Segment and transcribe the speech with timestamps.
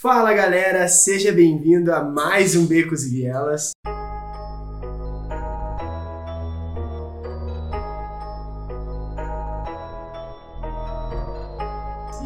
[0.00, 3.72] Fala galera, seja bem-vindo a mais um Becos e Vielas.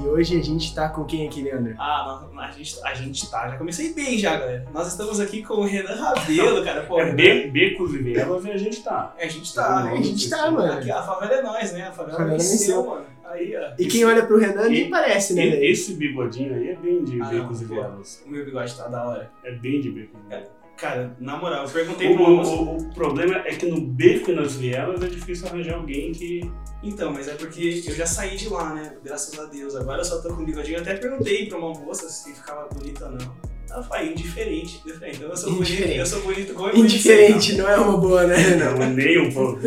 [0.02, 1.74] E hoje a gente tá com quem aqui, Leandro?
[1.78, 3.48] Ah, nós- a gente, a gente tá.
[3.50, 4.66] Já comecei bem já, galera.
[4.72, 6.82] Nós estamos aqui com o Renan Rabelo, cara.
[6.82, 9.14] Pô, É be, becos e vielas e a gente tá.
[9.18, 9.84] A gente tá.
[9.84, 10.72] A gente tá, mano.
[10.72, 11.82] Aqui, a favela é nós, né?
[11.88, 12.86] A favela, favela venceu, venceu.
[12.86, 13.06] mano.
[13.32, 13.72] Aí, ó.
[13.78, 15.64] E quem olha pro Renan nem E- parece, né?
[15.64, 18.22] Esse bigodinho aí é bem de Ah, becos e vielas.
[18.26, 19.30] O meu bigode tá da hora.
[19.44, 20.48] É bem de becos e vielas.
[20.76, 22.50] Cara, na moral, eu perguntei O, pra uma moça.
[22.50, 26.40] o- o problema é que no beco e nas vielas é difícil arranjar alguém que.
[26.82, 28.96] Então, mas é porque eu já saí de lá, né?
[29.04, 29.76] Graças a Deus.
[29.76, 30.78] Agora eu só tô com bigodinho.
[30.78, 33.52] Eu até perguntei pra uma moça se ficava bonita ou não.
[33.70, 34.80] Ela falou, indiferente.
[34.84, 35.16] Indiferente.
[35.18, 36.76] Então eu sou bonito, eu sou bonito como eu.
[36.76, 38.36] Indiferente não é uma boa, né?
[38.56, 39.60] Não, nem um pouco.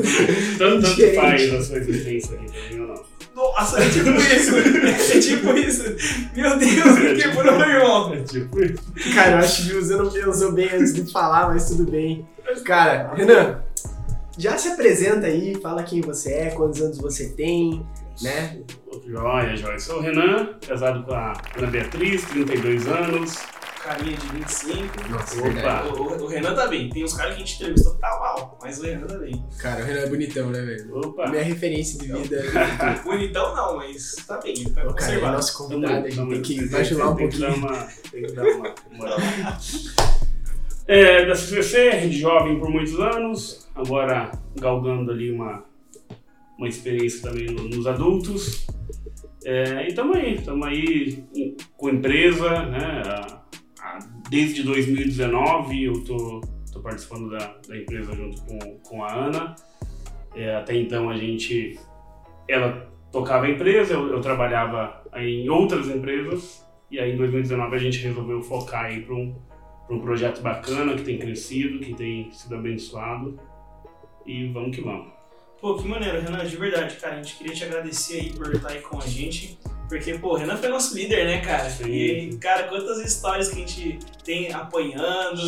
[0.58, 3.15] Tanto, faz a sua existência aqui pra mim ou não.
[3.36, 4.56] Nossa, é tipo isso.
[4.56, 5.84] É tipo isso.
[6.34, 8.14] Meu Deus, me quebrou, meu irmão.
[8.14, 8.82] É tipo isso.
[9.14, 12.26] Cara, eu acho que você não pensou bem antes de falar, mas tudo bem.
[12.64, 13.62] Cara, Renan,
[14.38, 17.86] já se apresenta aí, fala quem você é, quantos anos você tem,
[18.22, 18.60] né?
[19.06, 19.80] Joia, joia.
[19.80, 23.36] Sou o Renan, casado com a Ana Beatriz, 32 anos.
[23.86, 25.10] Carinha de 25.
[25.10, 25.84] Nossa, Opa.
[25.94, 26.90] O, o- Renan tá bem.
[26.90, 29.46] Tem uns caras que a gente entrevistou que tá mal, mas o Renan tá bem.
[29.60, 30.98] Cara, o Renan é bonitão, né, velho?
[30.98, 31.30] Opa!
[31.30, 32.44] Minha referência de vida.
[33.06, 34.56] Bonitão não, mas tá bem.
[34.72, 37.56] Tá Cara, é nosso convidado, a gente tem que bajular um pouquinho.
[37.56, 39.18] uma, tem que dar uma moral.
[40.88, 45.64] É, da CCC, jovem por muitos anos, agora galgando ali uma,
[46.60, 48.68] uma experiência também no- nos adultos.
[49.44, 51.24] É, e estamos aí, estamos aí
[51.76, 53.02] com empresa, né?
[53.04, 53.45] a-
[54.36, 59.56] desde 2019 eu tô, tô participando da, da empresa junto com, com a Ana.
[60.36, 61.80] É, até então a gente,
[62.46, 67.80] ela tocava a empresa, eu, eu trabalhava em outras empresas e aí em 2019 a
[67.80, 69.34] gente resolveu focar aí para um,
[69.90, 73.40] um projeto bacana que tem crescido, que tem sido abençoado
[74.26, 75.14] e vamos que vamos.
[75.62, 77.16] Pô, que maneiro, Renan, de verdade, cara.
[77.16, 79.58] A gente queria te agradecer aí por estar aí com a gente.
[79.88, 81.70] Porque, pô, o Renan foi nosso líder, né, cara?
[81.70, 81.86] Sim.
[81.92, 85.42] E, cara, quantas histórias que a gente tem apanhando,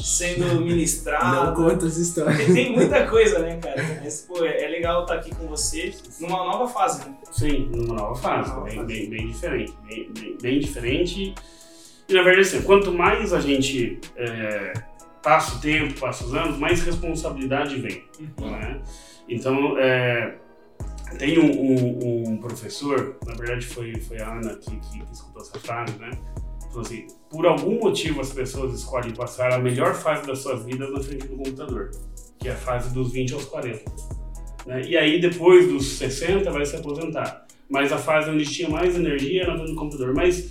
[0.00, 1.54] sendo Não ministrado.
[1.54, 2.46] conta as histórias.
[2.52, 4.00] Tem, muita coisa, né, cara?
[4.02, 7.14] Mas, pô, é é legal estar aqui com você numa nova fase, né?
[7.32, 8.86] Sim, numa nova fase, bem, fase.
[8.86, 11.34] bem, bem diferente, bem, bem, bem diferente.
[12.08, 14.72] E na verdade, assim, quanto mais a gente é,
[15.22, 18.04] passa o tempo, passa os anos, mais responsabilidade vem.
[18.38, 18.78] não é?
[19.28, 20.34] Então, é,
[21.18, 25.42] tem um, um- um professor, na verdade foi, foi a Ana que, que, que escutou
[25.42, 26.10] essa frase, né?
[26.68, 30.92] Falou assim, por algum motivo as pessoas escolhem passar a melhor fase das suas vidas
[30.92, 31.90] na frente do computador,
[32.38, 33.82] que é a fase dos 20 aos 40.
[34.66, 34.82] né?
[34.86, 37.46] E aí depois dos 60 vai se aposentar.
[37.68, 40.14] Mas a fase onde tinha mais energia era na frente do computador.
[40.14, 40.48] Mas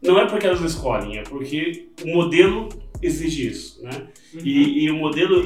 [0.00, 2.68] não é porque elas escolhem, é porque o modelo
[3.00, 4.08] exige isso, né?
[4.34, 5.44] E, e o modelo,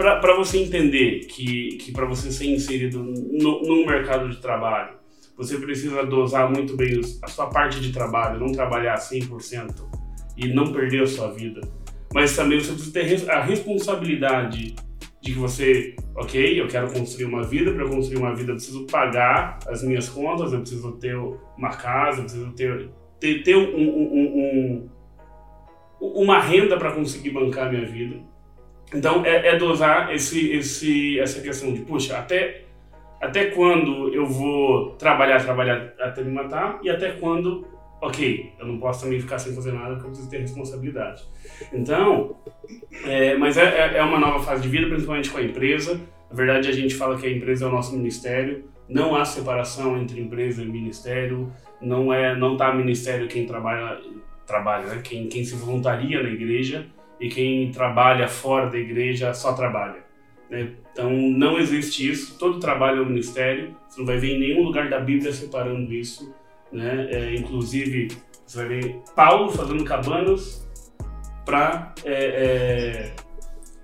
[0.00, 4.94] para você entender que, que para você ser inserido no, no mercado de trabalho,
[5.36, 9.74] você precisa dosar muito bem a sua parte de trabalho, não trabalhar 100%
[10.36, 11.60] e não perder a sua vida.
[12.14, 14.74] Mas também você precisa ter a responsabilidade
[15.22, 18.86] de que você, ok, eu quero construir uma vida, para construir uma vida eu preciso
[18.86, 21.14] pagar as minhas contas, eu preciso ter
[21.58, 22.90] uma casa, eu preciso ter,
[23.20, 24.88] ter, ter um- um-
[26.00, 28.16] um, uma renda para conseguir bancar a minha vida.
[28.94, 32.62] Então é, é dosar esse, esse, essa questão de, puxa, até,
[33.20, 37.66] até quando eu vou trabalhar, trabalhar até me matar e até quando,
[38.00, 41.22] ok, eu não posso também ficar sem fazer nada porque eu preciso ter responsabilidade.
[41.72, 42.36] Então,
[43.04, 46.00] é, mas é, é- é uma nova fase de vida, principalmente com a empresa.
[46.28, 48.64] Na verdade, a gente fala que a empresa é o nosso ministério.
[48.88, 51.52] Não há separação entre empresa e ministério.
[51.80, 53.98] Não é, não tá ministério quem trabalha,
[54.46, 55.00] trabalha, né?
[55.02, 56.86] Quem, quem se voluntaria na igreja
[57.20, 60.02] e quem trabalha fora da igreja só trabalha.
[60.48, 60.70] né?
[60.92, 62.38] Então não existe isso.
[62.38, 63.76] Todo trabalho é um ministério.
[63.88, 66.34] Você não vai ver em nenhum lugar da Bíblia separando isso.
[66.72, 67.08] Né?
[67.10, 68.08] É, inclusive,
[68.46, 70.66] você vai ver Paulo fazendo cabanas
[71.44, 71.94] para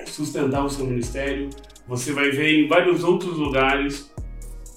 [0.06, 1.50] sustentar o seu ministério.
[1.86, 4.12] Você vai ver em vários outros lugares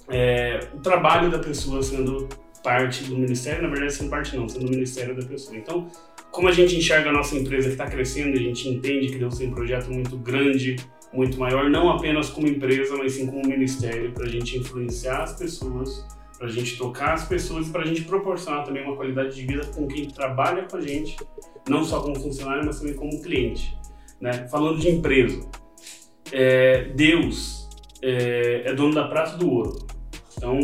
[0.09, 2.27] é, o trabalho da pessoa sendo
[2.63, 5.57] parte do ministério, na verdade sendo parte não, sendo o ministério da pessoa.
[5.57, 5.87] Então,
[6.31, 9.37] como a gente enxerga a nossa empresa que está crescendo, a gente entende que Deus
[9.37, 10.75] tem um projeto muito grande,
[11.11, 15.33] muito maior, não apenas como empresa, mas sim como ministério, para a gente influenciar as
[15.37, 16.05] pessoas,
[16.37, 19.45] para a gente tocar as pessoas e para a gente proporcionar também uma qualidade de
[19.45, 21.17] vida com quem trabalha com a gente,
[21.67, 23.75] não só como funcionário, mas também como cliente.
[24.21, 24.47] Né?
[24.49, 25.49] Falando de empresa,
[26.31, 27.67] é, Deus
[28.01, 29.87] é, é dono da prata do ouro.
[30.37, 30.57] Então,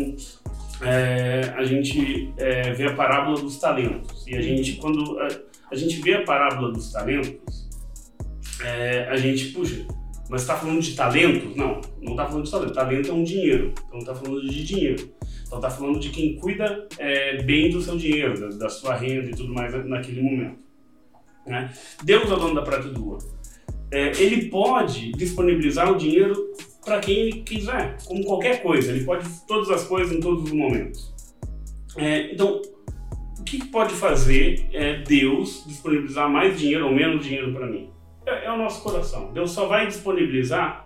[0.82, 4.26] é, a gente é, vê a parábola dos talentos.
[4.28, 5.28] E a gente, quando a,
[5.72, 7.70] a gente vê a parábola dos talentos,
[8.62, 9.86] é, a gente, puxa,
[10.30, 11.56] mas está falando de talentos?
[11.56, 12.74] Não, não está falando de talento.
[12.74, 15.12] Talento é um dinheiro, então está falando de dinheiro.
[15.46, 19.30] Então está falando de quem cuida é, bem do seu dinheiro, da, da, sua renda
[19.30, 20.58] e tudo mais naquele momento.
[21.46, 21.72] Né?
[22.04, 23.36] Deus é o dono da prata e do ouro.
[23.92, 26.36] É, ele pode disponibilizar o dinheiro
[26.86, 28.92] para quem ele quiser, como qualquer coisa.
[28.92, 31.14] Ele pode todas as coisas em todos os momentos.
[31.98, 32.62] É, então,
[33.40, 37.90] o que pode fazer é Deus disponibilizar mais dinheiro ou menos dinheiro para mim?
[38.26, 39.34] É, é, o nosso coração.
[39.34, 40.86] Deus só vai disponibilizar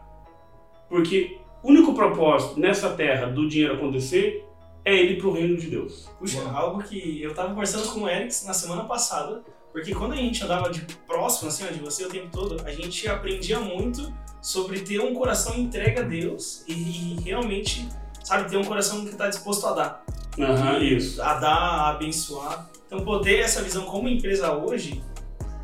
[0.88, 4.46] porque o único propósito nessa terra do dinheiro acontecer
[4.86, 6.10] é ele para o reino de Deus.
[6.18, 6.56] Puxa, Uau.
[6.56, 10.44] algo que eu estava conversando com o Eric na semana passada, porque quando a gente
[10.44, 14.12] andava de próximo assim, de você o tempo todo, a gente aprendia muito
[14.42, 17.88] sobre ter um coração entregue a Deus e, e realmente,
[18.24, 20.06] sabe, ter um coração que está disposto a dar.
[20.38, 21.22] Uhum, isso.
[21.22, 22.70] A dar, a abençoar.
[22.88, 25.04] Então, poder essa visão como empresa hoje,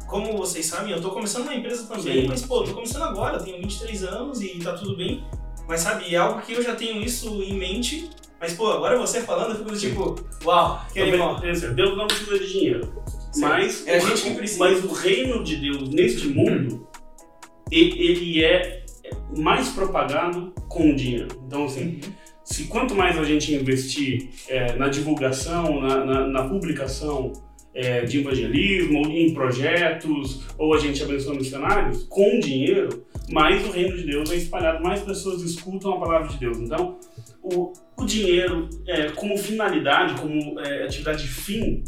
[0.08, 2.28] como vocês sabem, eu estou começando uma empresa também, Sim.
[2.28, 5.24] mas, pô, tô começando agora, tenho 23 anos e tá tudo bem.
[5.68, 9.22] Mas, sabe, é algo que eu já tenho isso em mente mas, pô, agora você
[9.22, 11.40] falando, eu fico tipo, uau, que animal.
[11.40, 12.94] Deus não precisa de dinheiro.
[13.38, 14.60] Mas, é a gente que precisa.
[14.60, 16.88] mas o reino de Deus neste mundo,
[17.72, 18.84] ele é
[19.38, 21.28] mais propagado com dinheiro.
[21.46, 22.14] Então, assim, uhum.
[22.44, 27.34] se quanto mais a gente investir é, na divulgação, na, na, na publicação
[27.74, 33.98] é, de evangelismo, em projetos, ou a gente abençoa missionários, com dinheiro, mais o reino
[33.98, 36.58] de Deus é espalhado, mais pessoas escutam a palavra de Deus.
[36.58, 36.98] Então,
[37.44, 41.84] o, o dinheiro é, como finalidade, como é, atividade fim,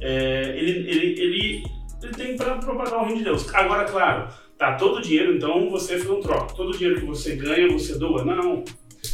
[0.00, 1.62] é, ele, ele, ele,
[2.02, 3.52] ele tem para propagar o reino de Deus.
[3.54, 6.54] Agora, claro, tá todo o dinheiro, então você filantropo.
[6.54, 8.24] Todo o dinheiro que você ganha, você doa.
[8.24, 8.64] Não.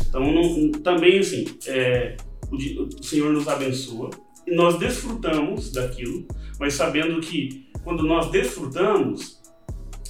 [0.09, 2.17] Então, não, também, assim, é,
[2.51, 4.11] o, o Senhor nos abençoa
[4.47, 6.27] e nós desfrutamos daquilo,
[6.59, 9.41] mas sabendo que quando nós desfrutamos,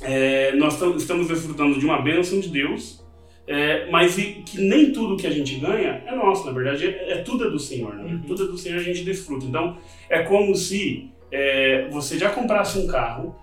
[0.00, 3.02] é, nós estamos desfrutando de uma bênção de Deus
[3.46, 7.16] é, mas que nem tudo que a gente ganha é nosso, na verdade, é, é
[7.18, 8.12] tudo é do Senhor, né?
[8.12, 8.22] Uhum.
[8.22, 9.44] Tudo é do Senhor a gente desfruta.
[9.44, 9.76] Então,
[10.08, 13.34] é como se é, você já comprasse um carro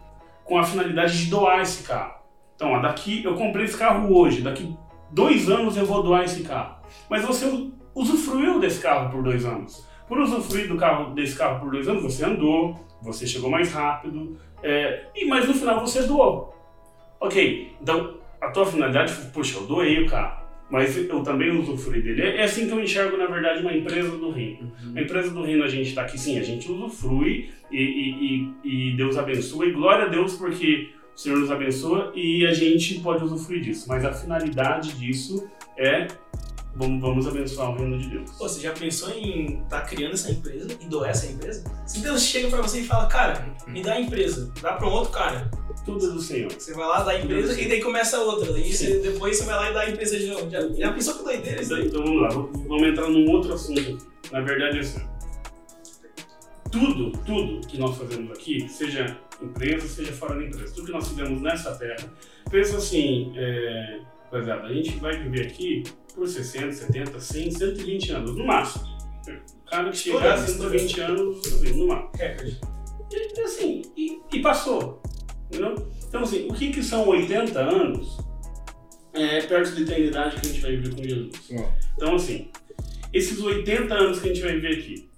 [0.49, 2.15] com a finalidade de doar esse carro.
[2.55, 4.75] Então, daqui eu comprei esse carro hoje, daqui
[5.11, 6.77] dois anos eu vou doar esse carro.
[7.07, 9.87] Mas você usufruiu desse carro por dois anos.
[10.07, 14.37] Por usufruir do carro, desse carro por dois anos, você andou, você chegou mais rápido,
[14.63, 16.55] é, e mas no final você doou.
[17.21, 20.38] Ok, então a tua finalidade foi, puxa, eu doei o carro,
[20.69, 22.21] mas eu também usufrui dele.
[22.21, 24.71] É assim que eu enxergo, na verdade, uma empresa do reino.
[24.83, 24.93] Uhum.
[24.95, 28.91] A empresa do reino, a gente está aqui, sim, a gente usufrui e, e, e,
[28.91, 32.99] e Deus abençoa, e glória a Deus porque o Senhor nos abençoa e a gente
[32.99, 33.85] pode usufruir disso.
[33.87, 36.07] Mas a finalidade disso é
[36.75, 38.31] Vamos, vamos abençoar o reino de Deus.
[38.31, 41.63] Pô, você já pensou em estar tá criando essa empresa e doar essa empresa?
[41.85, 44.91] Se Deus chega para você e fala, cara, me dá a empresa, dá para um
[44.91, 45.49] outro cara.
[45.89, 46.51] Tudo do Senhor.
[46.51, 48.53] Você vai lá, dá a empresa e daí começa outra.
[48.53, 50.49] Daí você, depois você vai lá e dá a empresa de novo.
[50.49, 51.87] Já, já pensou que doideira isso daí?
[51.87, 53.97] Então vamos lá, vamos entrar num outro assunto.
[54.31, 55.01] Na verdade, é assim.
[56.71, 61.07] Tudo, tudo que nós fazemos aqui, seja empresa, seja fora da empresa, tudo que nós
[61.07, 62.13] fizemos nessa terra,
[62.51, 65.83] pensa assim, é, rapaziada, a gente vai viver aqui
[66.13, 68.85] por 60, 70, 100, 120 anos, no máximo.
[69.65, 72.11] O cara que chega a 120 anos, no máximo.
[73.11, 74.98] E, assim, e, e passou.
[75.49, 75.87] Entendeu?
[76.07, 78.17] Então, assim, o que, que são 80 anos
[79.13, 81.31] é, perto da eternidade que a gente vai viver com Jesus?
[81.95, 82.49] Então, assim,
[83.11, 85.09] esses 80 anos que a gente vai viver aqui,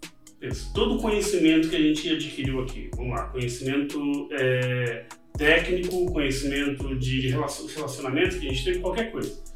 [0.73, 5.05] todo o conhecimento que a gente adquiriu aqui, vamos lá, conhecimento é,
[5.37, 9.51] técnico, conhecimento de relacionamento que a gente teve, qualquer coisa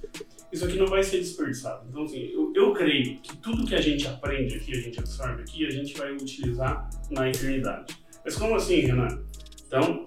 [0.56, 1.86] isso aqui não vai ser desperdiçado.
[1.90, 5.42] Então, assim, eu, eu creio que tudo que a gente aprende aqui, a gente absorve
[5.42, 7.98] aqui, a gente vai utilizar na eternidade.
[8.24, 9.22] Mas como assim, Renan?
[9.68, 10.04] Então,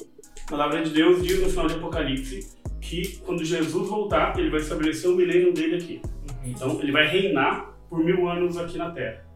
[0.48, 4.60] a palavra de Deus diz no final de Apocalipse que quando Jesus voltar, ele vai
[4.60, 6.00] estabelecer o milênio dele aqui.
[6.02, 6.50] Uhum.
[6.50, 9.26] Então, ele vai reinar por mil anos aqui na Terra.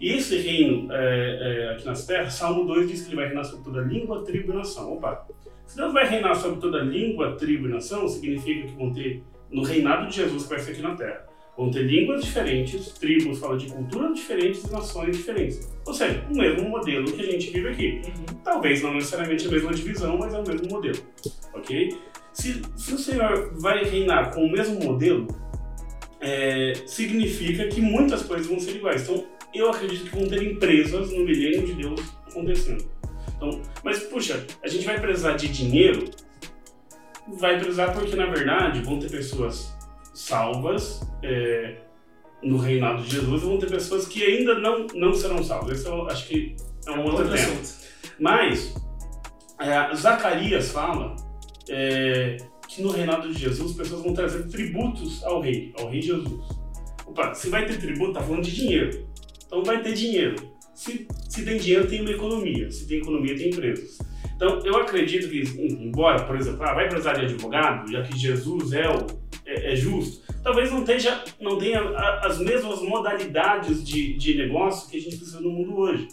[0.00, 3.44] E esse reino é, é, aqui nas terras, Salmo 2 diz que ele vai reinar
[3.44, 4.92] sobre toda língua, tribo e nação.
[4.92, 5.26] Opa!
[5.66, 9.64] Se Deus vai reinar sobre toda língua, tribo e nação, significa que vão ter no
[9.64, 11.26] reinado de Jesus que vai ser aqui na Terra.
[11.60, 15.70] Vão ter línguas diferentes, tribos falam de culturas diferentes e nações diferentes.
[15.86, 18.00] Ou seja, o mesmo modelo que a gente vive aqui.
[18.06, 18.36] Uhum.
[18.42, 20.96] Talvez não necessariamente a mesma divisão, mas é o mesmo modelo.
[21.52, 21.98] Ok?
[22.32, 25.28] Se, se o Senhor vai reinar com o mesmo modelo,
[26.18, 29.02] é, significa que muitas coisas vão ser iguais.
[29.02, 32.88] Então, eu acredito que vão ter empresas no milênio de Deus acontecendo.
[33.36, 36.08] Então, mas, puxa, a gente vai precisar de dinheiro
[37.28, 39.76] vai precisar porque, na verdade, vão ter pessoas
[40.14, 41.76] salvas, é,
[42.42, 45.80] no reinado de Jesus, vão ter pessoas que ainda não, não serão salvas.
[45.80, 47.60] Esse eu acho que é um outro, Outro tema.
[48.18, 48.74] Mas,
[49.58, 51.16] é, Zacarias fala
[51.68, 52.36] é,
[52.68, 56.48] que no reinado de Jesus, pessoas vão trazer tributos ao rei, ao rei Jesus.
[57.06, 59.06] Opa, se vai ter tributo, tá falando de dinheiro.
[59.46, 60.36] Então vai ter dinheiro.
[60.74, 62.70] Se, se tem dinheiro, tem uma economia.
[62.70, 63.98] Se tem economia, tem empresas.
[64.36, 68.72] Então, eu acredito que, embora, por exemplo, ah, vai precisar de advogado, já que Jesus
[68.72, 69.06] é, o,
[69.44, 71.80] é, é justo, talvez não, tenha, não tenha
[72.22, 76.08] as mesmas modalidades de, de negócio que a gente precisa no mundo hoje.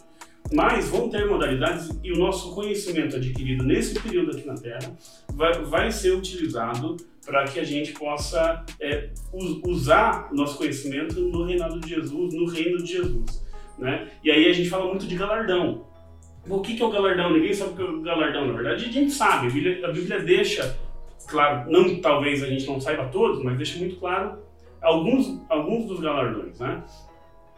[0.54, 4.96] Mas vão ter modalidades e o nosso conhecimento adquirido nesse período aqui na Terra
[5.34, 6.96] vai, vai ser utilizado
[7.26, 12.34] para que a gente possa é, us- usar o nosso conhecimento no reinado de Jesus,
[12.34, 13.46] no reino de Jesus.
[13.78, 14.08] Né?
[14.24, 15.86] E aí a gente fala muito de galardão.
[16.50, 17.32] O que, que é o galardão?
[17.34, 18.86] Ninguém sabe o que é o galardão, na verdade.
[18.86, 20.78] A gente sabe, a Bíblia, a Bíblia deixa,
[21.28, 24.40] claro, não talvez a gente não saiba todos, mas deixa muito claro
[24.82, 26.60] alguns, alguns dos galardões.
[26.60, 26.84] Né?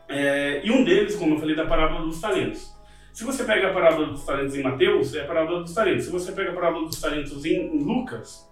[0.08, 2.74] É, e um deles, como eu falei, da parábola dos talentos.
[3.14, 6.06] Se você pega a parábola dos talentos em Mateus, é a parábola dos talentos.
[6.06, 8.50] Se você pega a parábola dos talentos em, Lucas,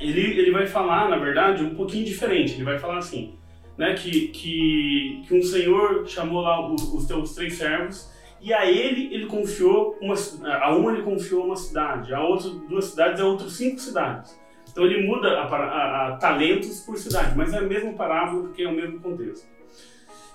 [0.00, 2.54] ele, ele vai falar, na verdade, um pouquinho diferente.
[2.54, 3.34] Ele vai falar assim,
[3.76, 8.11] né, que, que, que um senhor chamou lá os, os seus três servos
[8.42, 10.14] e a ele ele confiou uma
[10.60, 14.38] a uma ele confiou uma cidade, a outra duas cidades, a outra cinco cidades.
[14.70, 18.62] Então ele muda a, a- a talentos por cidade, mas é a mesma parábola porque
[18.62, 19.46] é o mesmo contexto.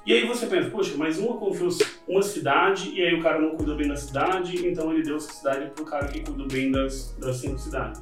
[0.06, 1.70] E aí você pensa, poxa, mas uma confiou
[2.08, 5.34] uma cidade e aí o cara não cuidou bem da cidade, então ele deu essa
[5.34, 8.02] cidade pro cara que cuidou bem das, das cinco cidades.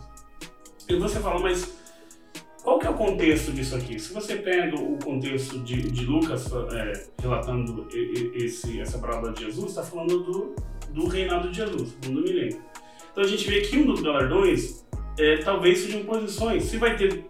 [0.87, 1.73] E você fala, mas
[2.65, 3.99] qual que é o contexto disso aqui?
[3.99, 7.87] Se você pega o contexto de, de Lucas é, relatando
[8.33, 10.55] esse, essa parábola de Jesus, está falando do,
[10.89, 12.59] do reinado de Jesus, do milênio.
[13.11, 14.83] Então a gente vê que um dos galardões
[15.19, 16.63] é, talvez sejam posições.
[16.63, 17.25] Se vai ter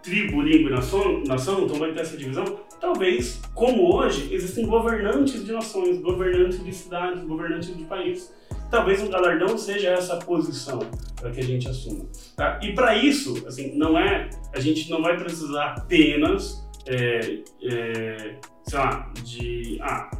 [0.00, 2.60] tribo, língua e nação, nação, então vai ter essa divisão.
[2.82, 8.34] Talvez, como hoje, existem governantes de nações, governantes de cidades, governantes de país.
[8.72, 10.80] Talvez um galardão seja essa posição
[11.14, 12.04] para que a gente assuma.
[12.36, 12.58] Tá?
[12.60, 18.78] E para isso, assim, não é, a gente não vai precisar apenas, é, é, sei
[18.80, 20.10] lá, de, ah,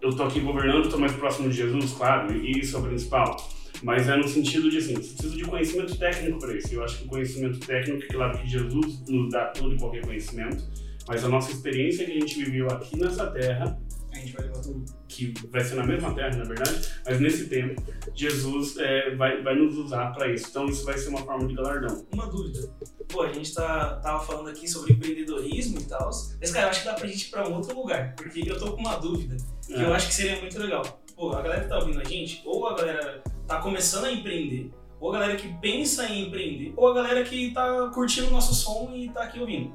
[0.00, 3.36] eu tô aqui governando, tô mais próximo de Jesus, claro, e isso é o principal.
[3.82, 6.72] Mas é no sentido de, assim, precisa de conhecimento técnico para isso.
[6.72, 10.64] Eu acho que o conhecimento técnico, claro que Jesus nos dá todo e qualquer conhecimento,
[11.10, 13.76] mas a nossa experiência que a gente viveu aqui nessa terra
[14.12, 14.84] A gente vai levar tudo.
[15.08, 17.82] que vai ser na mesma terra, na verdade, mas nesse tempo,
[18.14, 20.46] Jesus é, vai, vai nos usar para isso.
[20.50, 22.06] Então, isso vai ser uma forma de galardão.
[22.12, 22.60] Uma dúvida.
[23.08, 26.10] Pô, a gente tá, tava falando aqui sobre empreendedorismo e tal.
[26.40, 28.14] Mas, cara, eu acho que dá pra gente ir pra um outro lugar.
[28.14, 29.36] Porque eu tô com uma dúvida
[29.66, 29.84] que É.
[29.84, 31.02] eu acho que seria muito legal.
[31.16, 34.70] Pô, a galera que tá ouvindo a gente, ou a galera tá começando a empreender,
[35.00, 38.54] ou a galera que pensa em empreender, ou a galera que tá curtindo o nosso
[38.54, 39.72] som e tá aqui ouvindo.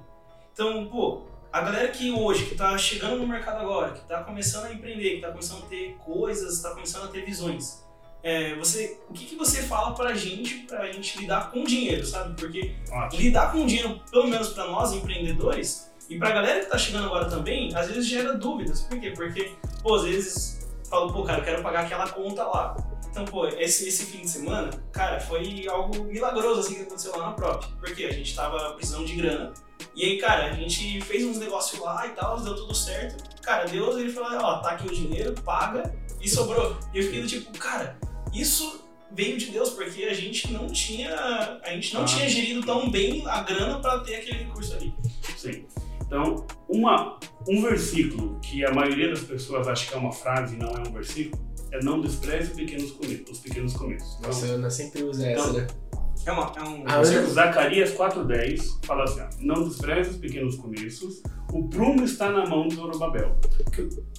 [0.56, 4.68] Então, pô, a galera que hoje, que tá chegando no mercado agora, que tá começando
[4.68, 7.84] a empreender, que tá começando a ter coisas, tá começando a ter visões,
[8.24, 12.40] é, você, o que, que você fala pra gente, pra gente lidar com dinheiro, sabe?
[12.40, 13.22] Porque Ótimo.
[13.22, 17.26] lidar com dinheiro, pelo menos pra nós empreendedores, e pra galera que tá chegando agora
[17.26, 18.84] também, às vezes gera dúvidas.
[18.84, 19.12] Por quê?
[19.12, 19.52] Porque,
[19.84, 22.78] pô, às vezes falo, pô, cara, eu quero pagar aquela conta lá.
[23.16, 27.28] Então, pô, esse, esse fim de semana, cara, foi algo milagroso assim que aconteceu lá
[27.28, 27.64] na Prop.
[27.80, 29.54] Porque a gente tava precisando de grana.
[29.96, 33.40] E aí, cara, a gente fez uns negócios lá e tal, deu tudo certo.
[33.42, 36.78] Cara, Deus, ele falou, ó, tá aqui o dinheiro, paga, e sobrou.
[36.94, 37.98] E eu fiquei do tipo, cara,
[38.34, 41.16] isso veio de Deus, porque a gente não tinha.
[41.64, 42.06] A gente não Ah.
[42.06, 44.94] tinha gerido tão bem a grana pra ter aquele recurso ali.
[45.38, 45.66] Sim.
[46.06, 47.18] Então, uma,
[47.48, 50.82] um versículo que a maioria das pessoas acha que é uma frase e não é
[50.82, 53.30] um versículo é não despreze os pequenos começos.
[53.32, 54.16] Os pequenos começos.
[54.18, 55.68] Então, Nossa, Ana sempre usa essa, né?
[56.26, 56.84] É, uma, é um.
[56.88, 61.22] Ah, Zacarias 4.10 fala assim, ó, não despreze os pequenos começos,
[61.54, 63.36] o prumo está na mão de Zorobabel.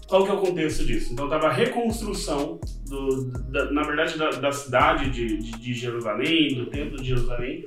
[0.08, 1.12] Qual que é o contexto disso?
[1.12, 6.54] Então estava a reconstrução, do, da- na verdade, da, da cidade de, de, de Jerusalém,
[6.54, 7.66] do templo de Jerusalém.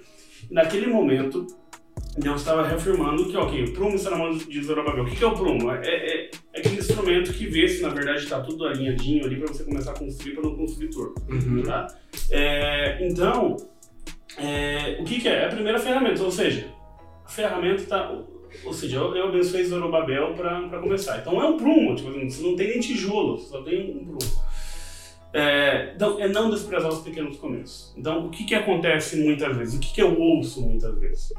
[0.49, 1.45] E naquele momento,
[2.17, 5.03] Deus estava reafirmando que, ok, o prumo está na mão de Zorobabel.
[5.03, 5.71] O que, é o prumo?
[5.71, 9.47] É, é- é aquele instrumento que vê se, na verdade, está tudo alinhadinho ali para
[9.47, 11.21] você começar a construir para não construir torto.
[11.29, 11.63] Uhum.
[11.63, 11.87] Tá?
[12.31, 13.55] É, então,
[14.37, 15.43] é, o que, que é?
[15.43, 16.67] É a primeira ferramenta, ou seja,
[17.25, 18.11] a ferramenta está.
[18.65, 21.19] Ou seja, eu, eu abençoei Zorobabel para começar.
[21.19, 24.03] Então é um prumo, tipo, assim, você não tem nem tijolo, você só tem um
[24.05, 24.17] prumo.
[25.31, 27.93] É, então, é não desprezar os pequenos começos.
[27.95, 29.75] Então, o que, que acontece muitas vezes?
[29.75, 31.31] O que, que eu ouço muitas vezes?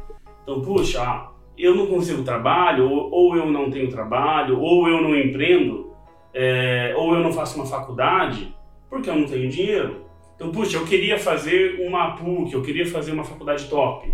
[0.42, 5.00] Então, puxa, ah, eu não consigo trabalho, ou, ou eu não tenho trabalho, ou eu
[5.00, 5.92] não empreendo,
[6.32, 8.54] é, ou eu não faço uma faculdade,
[8.88, 10.04] porque eu não tenho dinheiro.
[10.34, 14.10] Então, puxa, eu queria fazer uma PUC, eu queria fazer uma faculdade top,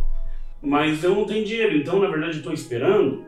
[0.60, 3.24] mas eu não tenho dinheiro, então, na verdade, eu estou esperando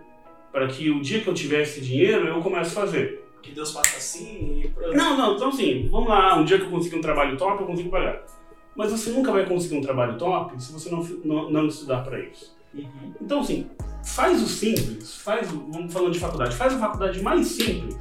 [0.50, 3.24] para que o dia que eu tivesse dinheiro eu comece a fazer.
[3.40, 4.96] Que Deus faça assim e pronto.
[4.96, 7.66] Não, não, então assim, vamos lá, um dia que eu conseguir um trabalho top, eu
[7.68, 8.24] consigo pagar.
[8.74, 12.18] Mas você nunca vai conseguir um trabalho top se você não, não, não estudar para
[12.18, 12.57] isso.
[12.74, 13.12] Uhum.
[13.20, 13.68] Então, assim,
[14.04, 17.96] faz o simples, faz, o- vamos falando de faculdade, faz a faculdade mais simples,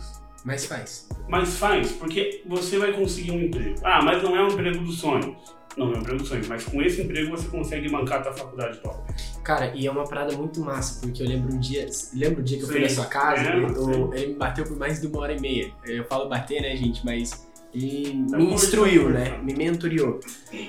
[0.45, 1.07] Mas faz.
[1.27, 3.75] mas faz, porque você vai conseguir um emprego.
[3.83, 5.36] Ah, mas não é um emprego dos sonhos.
[5.75, 8.33] Não é um emprego dos sonhos, mas com esse emprego você consegue bancar a tua
[8.33, 8.97] faculdade top.
[9.43, 11.86] Cara, e é uma parada muito massa, porque eu lembro um dia.
[12.15, 13.43] Lembra o dia que eu fui Sim, na sua casa?
[13.53, 15.71] lembro, Eu- ele me bateu por mais de uma hora e meia.
[15.86, 17.05] Eu falo bater, né, gente?
[17.05, 19.38] Mas Tá me instruiu, né?
[19.43, 20.19] Me mentoriou.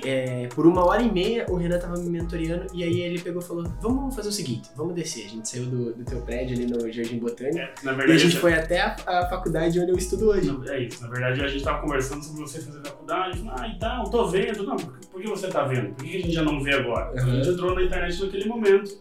[0.05, 3.41] É, por uma hora e meia, o Renan tava me mentoreando, e aí ele pegou
[3.41, 5.25] e falou: Vamos fazer o seguinte, vamos descer.
[5.25, 7.57] A gente saiu do, do teu prédio ali no Jardim Botânico.
[7.57, 10.49] É, na E a verdade, gente foi até a, a faculdade onde eu estudo hoje.
[10.67, 14.03] É isso, na verdade a gente tava conversando sobre você fazer faculdade, ah, e tal,
[14.09, 15.93] tô vendo, não, por, que você tá vendo?
[15.95, 17.09] Por que a gente já não vê agora?
[17.19, 17.35] A Uhum.
[17.35, 18.91] gente entrou na internet naquele momento,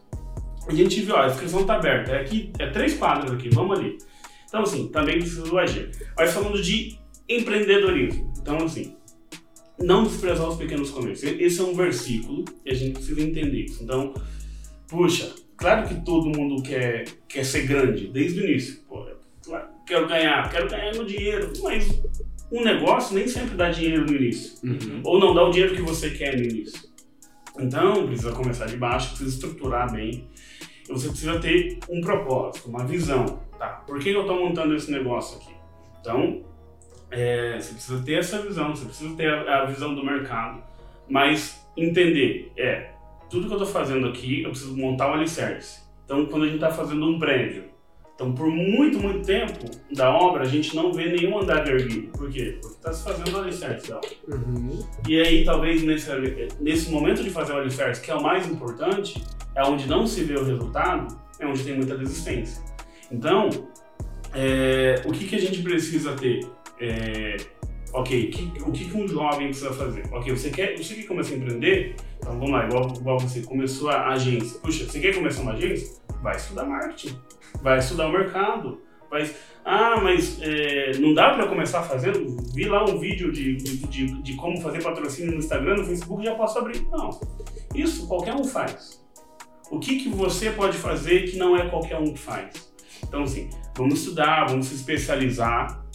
[0.66, 3.78] a gente viu, ó, a inscrição tá aberta, é aqui, é três quadras aqui, vamos
[3.78, 3.98] ali.
[4.46, 5.90] Então assim, também precisa agir.
[6.16, 6.98] Mas falando de
[7.28, 8.96] empreendedorismo, então assim,
[9.78, 11.32] não desprezar os pequenos comércios.
[11.38, 13.82] Esse é um versículo e a gente precisa entender isso.
[13.82, 14.12] Então,
[14.88, 18.80] puxa, claro que todo mundo quer, quer ser grande desde o início.
[18.88, 19.06] Pô,
[19.44, 21.88] claro, quero ganhar, quero ganhar meu dinheiro, mas
[22.50, 24.58] um negócio nem sempre dá dinheiro no início.
[24.64, 25.00] Uhum.
[25.04, 26.88] Ou não dá o dinheiro que você quer no início.
[27.58, 30.28] Então, precisa começar de baixo, precisa estruturar bem.
[30.88, 33.40] E você precisa ter um propósito, uma visão.
[33.58, 35.52] Tá, por que eu estou montando esse negócio aqui?
[36.00, 36.42] Então,
[37.10, 40.62] é, você precisa ter essa visão, você precisa ter a, a visão do mercado,
[41.08, 42.90] mas entender, é,
[43.30, 45.80] tudo que eu estou fazendo aqui, eu preciso montar o alicerce.
[46.04, 47.64] Então, quando a gente está fazendo um prédio,
[48.14, 52.08] então por muito, muito tempo da obra, a gente não vê nenhum andar erguido.
[52.08, 52.58] Por quê?
[52.60, 54.10] Porque está se fazendo o alicerce da obra.
[54.26, 54.84] Uhum.
[55.06, 56.10] E aí, talvez nesse,
[56.60, 59.22] nesse momento de fazer o alicerce, que é o mais importante,
[59.54, 62.60] é onde não se vê o resultado, é onde tem muita desistência.
[63.10, 63.50] Então,
[64.34, 66.40] é, o que, que a gente precisa ter?
[66.80, 67.36] É,
[67.92, 70.04] ok, que- o que, um jovem precisa fazer?
[70.12, 71.96] Ok, você quer, você quer começar a empreender?
[72.18, 74.58] Então vamos lá, igual, igual você começou a agência.
[74.60, 75.96] Puxa, você quer começar uma agência?
[76.22, 77.16] Vai estudar marketing,
[77.62, 78.80] vai estudar o mercado.
[79.10, 79.30] Vai,
[79.64, 82.36] ah, mas é, não dá para começar fazendo?
[82.52, 86.22] Vi lá um vídeo de, de, de, de como fazer patrocínio no Instagram, no Facebook,
[86.22, 86.86] já posso abrir.
[86.90, 87.18] Não,
[87.74, 89.02] isso qualquer um faz.
[89.70, 92.70] O que, que você pode fazer que não é qualquer um que faz?
[93.02, 95.86] Então, assim, vamos estudar, vamos se especializar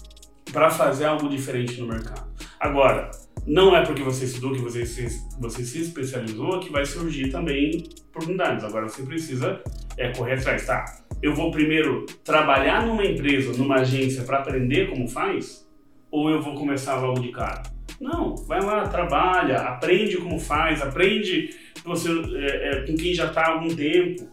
[0.53, 2.31] para fazer algo diferente no mercado.
[2.59, 3.09] Agora,
[3.45, 5.07] não é porque você estudou, que você se,
[5.39, 8.63] você se especializou, que vai surgir também oportunidades.
[8.63, 9.61] Agora, você precisa
[9.97, 10.85] é, correr atrás, tá?
[11.21, 15.67] Eu vou primeiro trabalhar numa empresa, numa agência para aprender como faz?
[16.11, 17.63] Ou eu vou começar logo de cara?
[17.99, 21.49] Não, vai lá, trabalha, aprende como faz, aprende
[21.83, 24.27] você, é, é, com quem já está há algum tempo.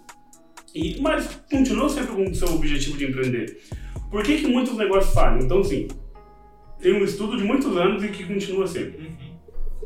[0.75, 3.61] E, mas continua sempre com o seu objetivo de empreender.
[4.11, 5.41] Por que, que muitos negócios falham?
[5.41, 5.89] Então, assim,
[6.81, 9.07] tem um estudo de muitos anos e que continua sempre.
[9.07, 9.31] Uhum.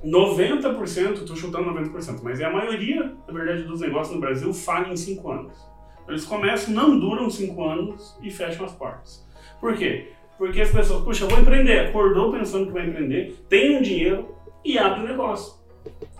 [0.05, 4.93] 90%, estou chutando 90%, mas é a maioria, na verdade, dos negócios no Brasil falham
[4.93, 5.75] em 5 anos.
[6.07, 9.27] Eles começam, não duram 5 anos e fecham as portas.
[9.61, 10.13] Por quê?
[10.37, 14.35] Porque as pessoas, puxa, eu vou empreender, acordou pensando que vai empreender, tem um dinheiro
[14.63, 15.55] e abre o negócio.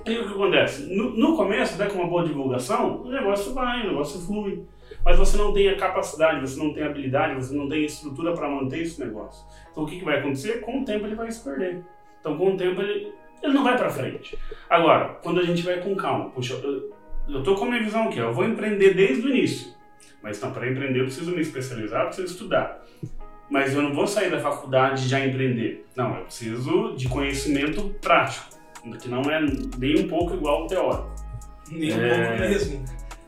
[0.07, 0.95] E o que acontece?
[0.95, 4.65] No, no começo, até com uma boa divulgação, o negócio vai, o negócio flui.
[5.05, 7.87] Mas você não tem a capacidade, você não tem a habilidade, você não tem a
[7.87, 9.45] estrutura para manter esse negócio.
[9.71, 10.61] Então o que, que vai acontecer?
[10.61, 11.83] Com o tempo ele vai se perder.
[12.21, 13.13] Então com o tempo ele,
[13.43, 14.39] ele não vai para frente.
[14.71, 16.91] Agora, quando a gente vai com calma, puxa, eu,
[17.29, 19.75] eu tô com a minha visão aqui, eu vou empreender desde o início.
[20.23, 22.83] Mas então, para empreender eu preciso me especializar, eu preciso estudar.
[23.51, 25.85] Mas eu não vou sair da faculdade já empreender.
[25.95, 28.47] Não, eu preciso de conhecimento prático,
[28.99, 29.39] que não é
[29.79, 31.13] nem um pouco igual ao teórico.
[31.71, 32.27] Nem um É.
[32.27, 32.85] pouco mesmo.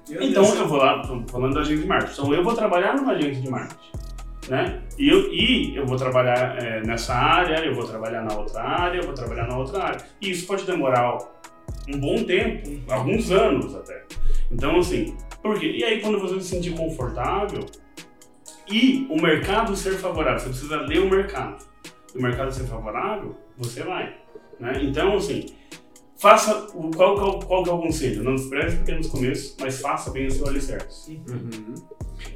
[0.09, 0.57] Meu Então Deus.
[0.57, 2.13] eu vou lá, falando da agência de marketing.
[2.13, 3.93] Então eu vou trabalhar numa agência de marketing,
[4.49, 4.83] né?
[4.99, 8.99] E eu, e eu vou trabalhar é, nessa área, eu vou trabalhar na outra área,
[8.99, 10.01] eu vou trabalhar na outra área.
[10.21, 11.19] E isso pode demorar
[11.93, 14.05] um bom tempo, alguns anos até.
[14.51, 15.73] Então assim, por quê?
[15.77, 17.67] E aí quando você se sentir confortável
[18.71, 21.65] e o mercado ser favorável, você precisa ler o mercado.
[22.15, 24.15] E o mercado ser favorável, você vai,
[24.61, 24.79] né?
[24.83, 25.47] Então assim,
[26.19, 28.23] Faça o qual, qual, qual que é o conselho?
[28.25, 31.21] Não despreze pequenos começos, mas faça bem o seu alicerce.
[31.29, 31.75] Uhum.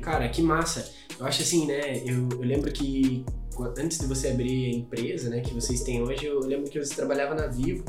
[0.03, 0.90] Cara, que massa.
[1.19, 1.99] Eu acho assim, né?
[2.05, 6.03] Eu, eu lembro que qu- antes de você abrir a empresa, né, que vocês têm
[6.03, 7.85] hoje, eu lembro que você trabalhava na Vivo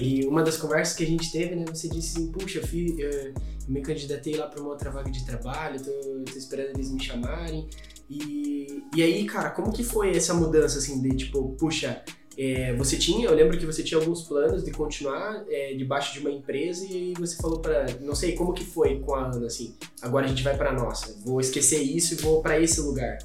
[0.00, 3.10] e uma das conversas que a gente teve, né, você disse assim, puxa, eu, eu-
[3.10, 3.34] eu
[3.68, 5.90] me candidatei lá para uma outra vaga de trabalho, tô,
[6.32, 7.68] tô esperando eles me chamarem.
[8.10, 12.02] E, e aí, cara, como que foi essa mudança, assim, de tipo, puxa,
[12.36, 16.20] é, você tinha, eu lembro que você tinha alguns planos de continuar é, debaixo de
[16.20, 19.76] uma empresa e você falou para, não sei como que foi com a Ana assim.
[20.00, 21.14] Agora a gente vai para nossa.
[21.24, 23.18] Vou esquecer isso e vou para esse lugar.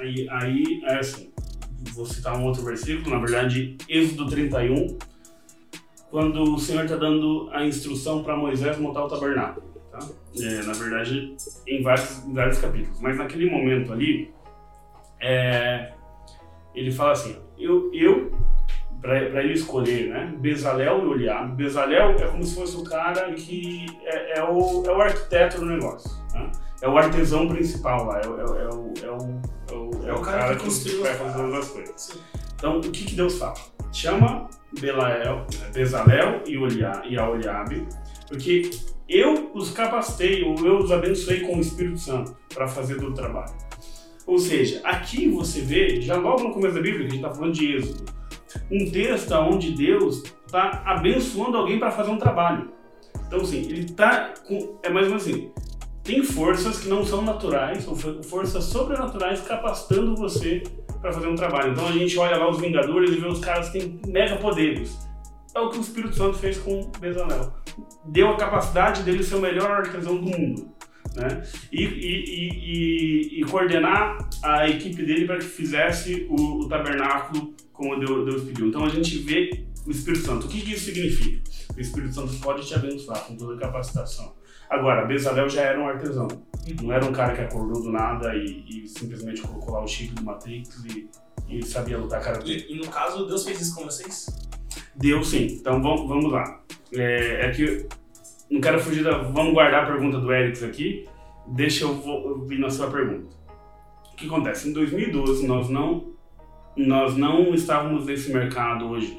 [0.00, 1.30] Aí, aí é assim.
[1.94, 4.98] Vou citar um outro versículo, na verdade, Êxodo 31,
[6.10, 9.66] quando o Senhor está dando a instrução para Moisés montar o tabernáculo.
[9.90, 9.98] Tá?
[10.40, 13.00] É, na verdade, em vários, em vários capítulos.
[13.00, 14.30] Mas naquele momento ali,
[15.20, 15.92] é,
[16.74, 18.25] ele fala assim: eu, eu
[19.06, 20.34] para ele escolher, né?
[20.38, 21.54] Bezalel e Oliab.
[21.54, 25.66] Bezalel é como se fosse o cara que é, é, o, é o arquiteto do
[25.66, 26.10] negócio.
[26.34, 26.50] Né?
[26.82, 30.20] É o artesão principal lá, é, o, é, o, é, o, é, o, é o
[30.20, 31.94] cara, cara que, que vai fazer as coisas.
[31.96, 32.20] Sim.
[32.56, 33.54] Então, o que, que Deus fala?
[33.92, 34.48] Chama
[34.80, 37.86] Belael, Bezalel e, Oliab, e a Oliabe,
[38.28, 38.70] porque
[39.08, 43.14] eu os capacitei, ou eu os abençoei com o Espírito Santo para fazer todo o
[43.14, 43.54] trabalho.
[44.26, 47.32] Ou seja, aqui você vê, já logo no começo da Bíblia, que a gente está
[47.32, 48.04] falando de Êxodo,
[48.70, 52.70] um texto onde Deus está abençoando alguém para fazer um trabalho.
[53.26, 54.34] Então, assim, ele está.
[54.82, 55.50] É mais ou menos assim:
[56.02, 60.62] tem forças que não são naturais, ou forças sobrenaturais capacitando você
[61.00, 61.72] para fazer um trabalho.
[61.72, 64.96] Então a gente olha lá os Vingadores e vê os caras que têm mega poderes.
[65.54, 67.52] É o que o Espírito Santo fez com Bezalel.
[68.04, 70.76] Deu a capacidade dele ser o melhor artesão do mundo
[71.16, 71.42] né?
[71.72, 77.98] E, e, e, e, coordenar a equipe dele para que fizesse o, o, tabernáculo como
[77.98, 78.66] Deus pediu.
[78.66, 80.46] Então a gente vê o Espírito Santo.
[80.46, 81.42] O que, que isso significa?
[81.76, 84.34] O Espírito Santo pode te abençoar com toda a capacitação.
[84.68, 86.26] Agora, Bezalel já era um artesão.
[86.82, 90.12] Não era um cara que acordou do nada e, e simplesmente colocou lá o chip
[90.14, 91.08] do Matrix e,
[91.48, 94.26] e sabia lutar cara e, e no caso, Deus fez isso com vocês?
[94.96, 95.46] Deus sim.
[95.52, 96.60] Então vamos, vamos lá.
[96.92, 97.86] É, é que
[98.50, 99.18] não quero fugir da.
[99.18, 101.06] Vamos guardar a pergunta do Eric aqui.
[101.48, 103.28] Deixa eu vir na sua pergunta.
[104.12, 104.68] O que acontece?
[104.68, 106.15] Em 2012, nós não,
[106.76, 109.18] nós não estávamos nesse mercado hoje.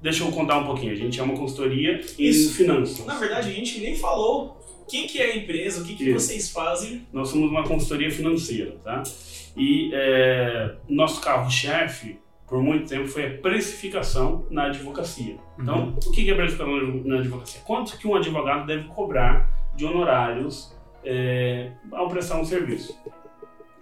[0.00, 0.92] Deixa eu contar um pouquinho.
[0.92, 2.54] A gente é uma consultoria em Isso.
[2.54, 3.06] finanças.
[3.06, 6.50] Na verdade, a gente nem falou quem que é a empresa, o que, que vocês
[6.50, 7.06] fazem.
[7.12, 9.02] Nós somos uma consultoria financeira, tá?
[9.56, 15.36] E é, nosso carro-chefe por muito tempo foi a precificação na advocacia.
[15.58, 15.98] Então, uhum.
[16.06, 17.60] o que é precificação na advocacia?
[17.64, 22.96] Quanto que um advogado deve cobrar de honorários é, ao prestar um serviço?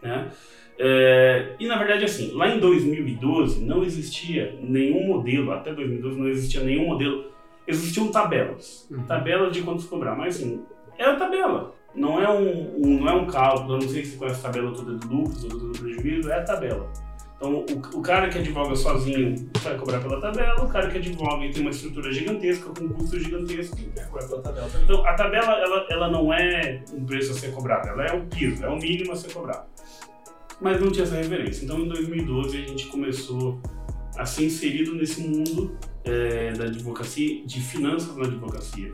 [0.01, 0.31] Né?
[0.79, 6.29] É, e na verdade, assim, lá em 2012 não existia nenhum modelo, até 2012 não
[6.29, 7.27] existia nenhum modelo,
[7.67, 9.05] existiam tabelas, uhum.
[9.05, 10.63] tabelas de quanto cobrar, mas assim,
[10.99, 11.75] é a tabela.
[11.95, 14.73] Não é um, um, não é um cálculo, eu não sei se conhece a tabela
[14.73, 16.91] toda do lucro ou do prejuízo, é a tabela.
[17.37, 21.45] Então, o, o, cara que advoga sozinho vai cobrar pela tabela, o cara que advoga
[21.45, 24.71] e tem uma estrutura gigantesca, com custo gigantesco, vai cobrar pela tabela.
[24.83, 28.25] Então, a tabela, ela, ela não é um preço a ser cobrado, ela é o
[28.27, 29.67] piso, é o mínimo a ser cobrado.
[30.63, 31.65] Mas não tinha essa referência.
[31.65, 33.61] Então, em 2012, a gente começou
[34.17, 38.93] a ser inserido nesse mundo é, da advocacia, de finanças na advocacia.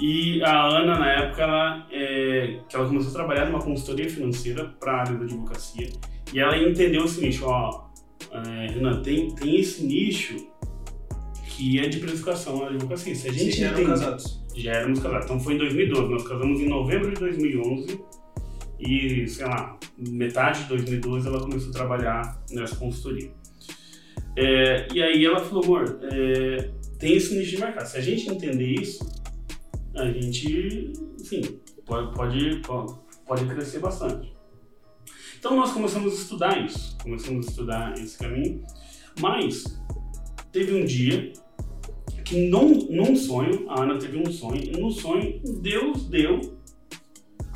[0.00, 4.64] E a Ana, na época, ela, é, que ela começou a trabalhar numa consultoria financeira
[4.78, 5.90] para a área da advocacia.
[6.32, 7.84] E ela entendeu o seguinte, ó,
[8.30, 10.36] é, Renan, tem, tem esse nicho
[11.44, 13.14] que é de precificação na advocacia.
[13.14, 14.44] Se a gente já eram casados?
[14.54, 15.24] Já éramos casados.
[15.24, 16.12] Então foi em 2012.
[16.12, 18.00] Nós casamos em novembro de 2011
[18.78, 23.32] e, sei lá, metade de 2012 ela começou a trabalhar nessa consultoria.
[24.36, 27.86] É, e aí ela falou, amor, é, tem esse nicho de mercado.
[27.86, 29.04] Se a gente entender isso,
[29.96, 32.62] a gente, enfim, pode, pode,
[33.26, 34.32] pode crescer bastante.
[35.38, 38.64] Então nós começamos a estudar isso, começamos a estudar esse caminho,
[39.20, 39.80] mas
[40.52, 41.32] teve um dia
[42.24, 46.57] que num, num sonho, a Ana teve um sonho, e no sonho Deus deu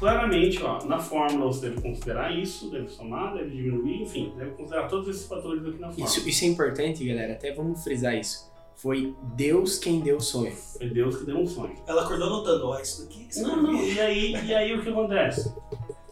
[0.02, 4.88] claramente, ó, na fórmula você deve considerar isso, deve somar, deve diminuir, enfim, deve considerar
[4.88, 6.08] todos esses fatores aqui na fórmula.
[6.08, 8.50] Isso, isso é importante, galera, até vamos frisar isso.
[8.74, 10.50] Foi Deus quem deu o sonho.
[10.50, 11.76] Foi Deus que deu um sonho.
[11.86, 13.28] Ela acordou anotando, ó, isso daqui.
[13.30, 15.54] Isso não, não, e aí, e aí o que acontece?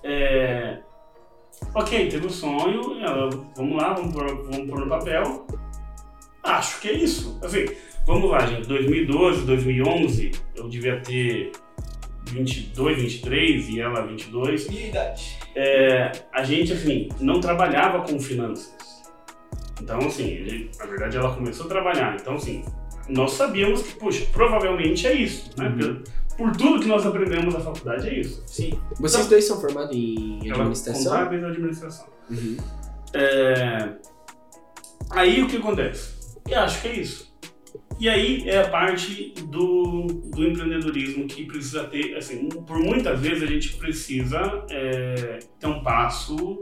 [0.05, 0.79] É,
[1.75, 5.47] Ok, teve o sonho, ela, vamos lá, vamos pôr, vamos pôr no papel.
[6.45, 7.39] Acho que é isso.
[7.43, 7.67] Assim,
[8.07, 8.69] vamos lá, gente.
[8.69, 11.51] 2012, 2011, eu devia ter
[12.33, 14.69] 22, 23 e ela 22.
[14.69, 15.39] Minha idade.
[15.55, 18.75] É, a gente, assim, não trabalhava com finanças.
[19.81, 22.17] Então, assim, ele, na verdade ela começou a trabalhar.
[22.21, 22.65] Então, assim,
[23.09, 25.69] nós sabíamos que, puxa, provavelmente é isso, né?
[25.69, 26.03] Uhum
[26.41, 28.43] por tudo que nós aprendemos na faculdade, é isso.
[28.47, 28.81] Sim.
[28.99, 31.13] Vocês então, dois são formados em administração?
[31.13, 32.07] Contábeis e administração.
[32.31, 32.57] Uhum.
[33.13, 33.93] É...
[35.11, 36.15] Aí o que acontece?
[36.49, 37.30] Eu acho que é isso.
[38.01, 43.43] E aí é a parte do, do empreendedorismo que precisa ter, assim, por muitas vezes
[43.43, 46.59] a gente precisa é, ter um passo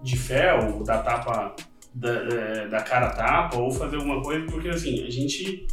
[0.00, 1.56] de fé ou dar tapa
[1.92, 5.66] da, é, da cara tapa ou fazer alguma coisa, porque assim, a gente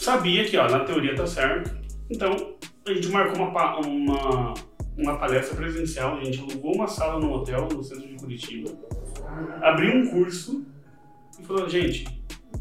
[0.00, 1.76] sabia que ó, na teoria tá certo,
[2.08, 2.54] então
[2.86, 4.54] a gente marcou uma, uma,
[4.96, 8.70] uma palestra presencial, a gente alugou uma sala no hotel no centro de Curitiba,
[9.60, 10.64] abriu um curso
[11.38, 12.06] e falou, gente,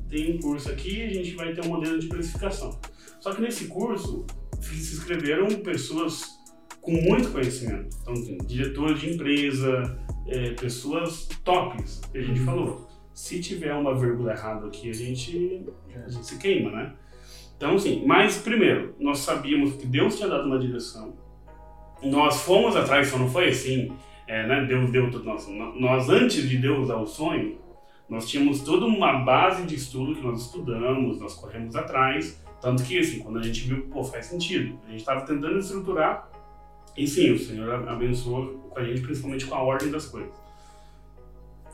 [0.10, 2.80] tem um curso aqui, a gente vai ter um modelo de precificação.
[3.20, 4.26] Só que nesse curso
[4.62, 6.40] se inscreveram pessoas
[6.82, 7.96] com muito conhecimento.
[8.02, 8.14] Então,
[8.46, 12.46] diretores de empresa, é, pessoas tops, que a gente uhum.
[12.46, 12.88] falou.
[13.14, 16.94] Se tiver uma vírgula errada aqui, a gente, a gente se queima, né?
[17.56, 21.14] Então, assim, mas primeiro, nós sabíamos que Deus tinha dado uma direção.
[22.04, 23.94] Nós fomos atrás, só não foi assim,
[24.28, 24.66] é, né?
[24.66, 25.52] Deus deu tudo nosso.
[25.52, 27.58] Nós, antes de Deus dar o sonho,
[28.10, 32.42] nós tínhamos toda uma base de estudo que nós estudamos, nós corremos atrás.
[32.62, 34.80] Tanto que, assim, quando a gente viu, pô, faz sentido.
[34.86, 36.30] A gente estava tentando estruturar
[36.96, 40.32] e sim, o Senhor abençoou com a gente, principalmente com a ordem das coisas.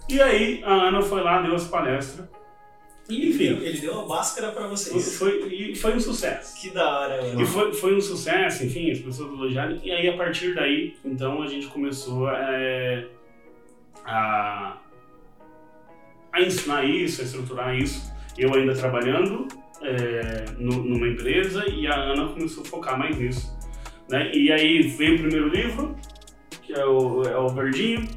[0.08, 2.30] E aí, a Ana foi lá, deu essa palestra.
[3.10, 3.58] E, enfim.
[3.62, 5.18] Ele deu uma máscara para vocês.
[5.18, 6.60] Foi, e foi um sucesso.
[6.60, 7.42] Que da hora, mano.
[7.42, 9.80] E foi, foi um sucesso, enfim, as pessoas elogiaram.
[9.84, 13.08] E aí, a partir daí, então, a gente começou é,
[14.06, 14.78] a,
[16.32, 18.12] a ensinar isso, a estruturar isso.
[18.38, 19.48] Eu ainda trabalhando
[19.82, 23.58] é, no, numa empresa e a Ana começou a focar mais nisso.
[24.10, 24.32] Né?
[24.34, 25.96] E aí veio o primeiro livro,
[26.62, 28.08] que é o, é o Verdinho.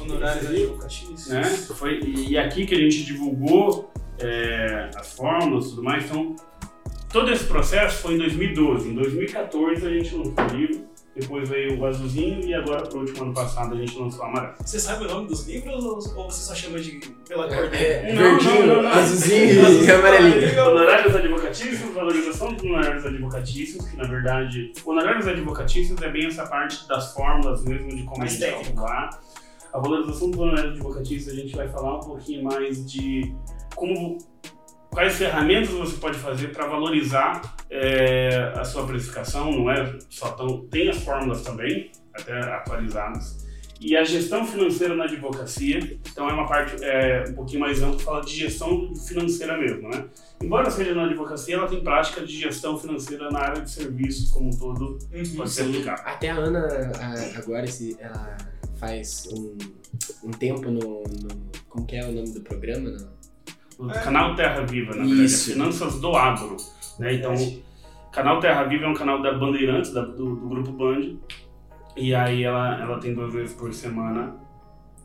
[0.00, 1.28] Honorários advocatícios.
[1.28, 1.42] Né?
[1.42, 6.04] Foi, e aqui que a gente divulgou é, as fórmulas e tudo mais.
[6.04, 6.36] Então,
[7.10, 8.88] todo esse processo foi em 2012.
[8.88, 10.93] Em 2014 a gente lançou o livro.
[11.14, 14.54] Depois veio o azulzinho e agora, pro último ano passado, a gente lançou o amarelo.
[14.58, 16.98] Você sabe o nome dos livros ou você só chama de
[17.28, 17.84] pela cor dele?
[17.84, 20.64] É, é, verdinho, azulzinho e amarelinho.
[20.66, 26.86] Honorários advocatícios, valorização dos honorários advocatícios, que na verdade, honorários advocatícios é bem essa parte
[26.88, 29.10] das fórmulas mesmo de como a gente calcular.
[29.72, 33.32] A valorização dos honorários advocatícios a gente vai falar um pouquinho mais de
[33.76, 34.18] como
[34.94, 40.66] quais ferramentas você pode fazer para valorizar é, a sua precificação, não é só tão.
[40.68, 43.44] Tem as fórmulas também, até atualizadas.
[43.80, 47.98] E a gestão financeira na advocacia, então é uma parte é, um pouquinho mais ampla,
[47.98, 50.06] fala de gestão financeira mesmo, né?
[50.42, 54.46] Embora seja na advocacia, ela tem prática de gestão financeira na área de serviços como
[54.46, 56.00] um todo, uhum, pode ser aplicado.
[56.06, 56.66] Até a Ana,
[57.36, 57.66] agora,
[57.98, 58.36] ela
[58.78, 59.56] faz um,
[60.22, 62.90] um tempo no, no, Como que é o nome do programa?
[62.90, 63.08] No,
[63.78, 64.00] o é.
[64.00, 65.52] canal Terra Viva, na verdade, Isso.
[65.52, 66.56] Finanças do Agro.
[66.98, 67.14] Né?
[67.14, 71.16] Então, o canal Terra Viva é um canal da Bandeirantes, da, do, do, grupo Band.
[71.96, 74.36] E aí ela, ela tem duas vezes por semana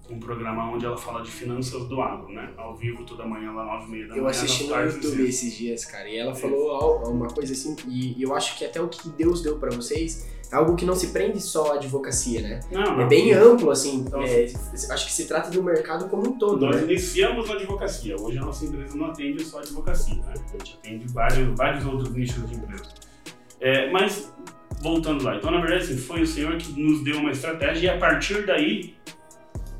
[0.10, 2.52] um programa onde ela fala de finanças do agro, né?
[2.58, 4.24] Ao vivo toda manhã, lá nove e meia da manhã.
[4.24, 8.36] Eu assisti no YouTube esses dias, cara, e ela falou uma coisa assim, e eu
[8.36, 11.74] acho que até o que Deus deu para vocês algo que não se prende só
[11.74, 12.60] à advocacia, né?
[12.72, 13.98] Não, é bem amplo, assim.
[13.98, 14.46] Então, é,
[14.90, 16.66] acho que se trata do mercado como um todo.
[16.66, 16.84] Nós né?
[16.84, 18.16] iniciamos na advocacia.
[18.20, 20.34] Hoje a nossa empresa não atende só a advocacia, né?
[20.34, 22.90] A gente atende vários, vários outros nichos de empresa.
[23.62, 24.34] É, mas,
[24.82, 25.36] voltando lá.
[25.36, 28.46] Então, na verdade, assim, foi o senhor que nos deu uma estratégia e a partir
[28.46, 28.96] daí,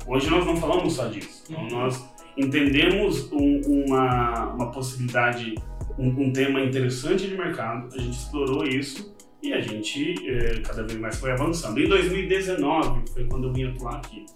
[0.06, 1.42] hoje nós não falamos só disso.
[1.48, 1.70] Então, uhum.
[1.70, 2.04] nós
[2.36, 5.56] entendemos um, uma, uma possibilidade,
[5.98, 10.82] um, um tema interessante de mercado, a gente explorou isso e a gente é, cada
[10.82, 11.78] vez mais foi avançando.
[11.80, 14.26] Em 2019 foi quando eu vim atuar aqui.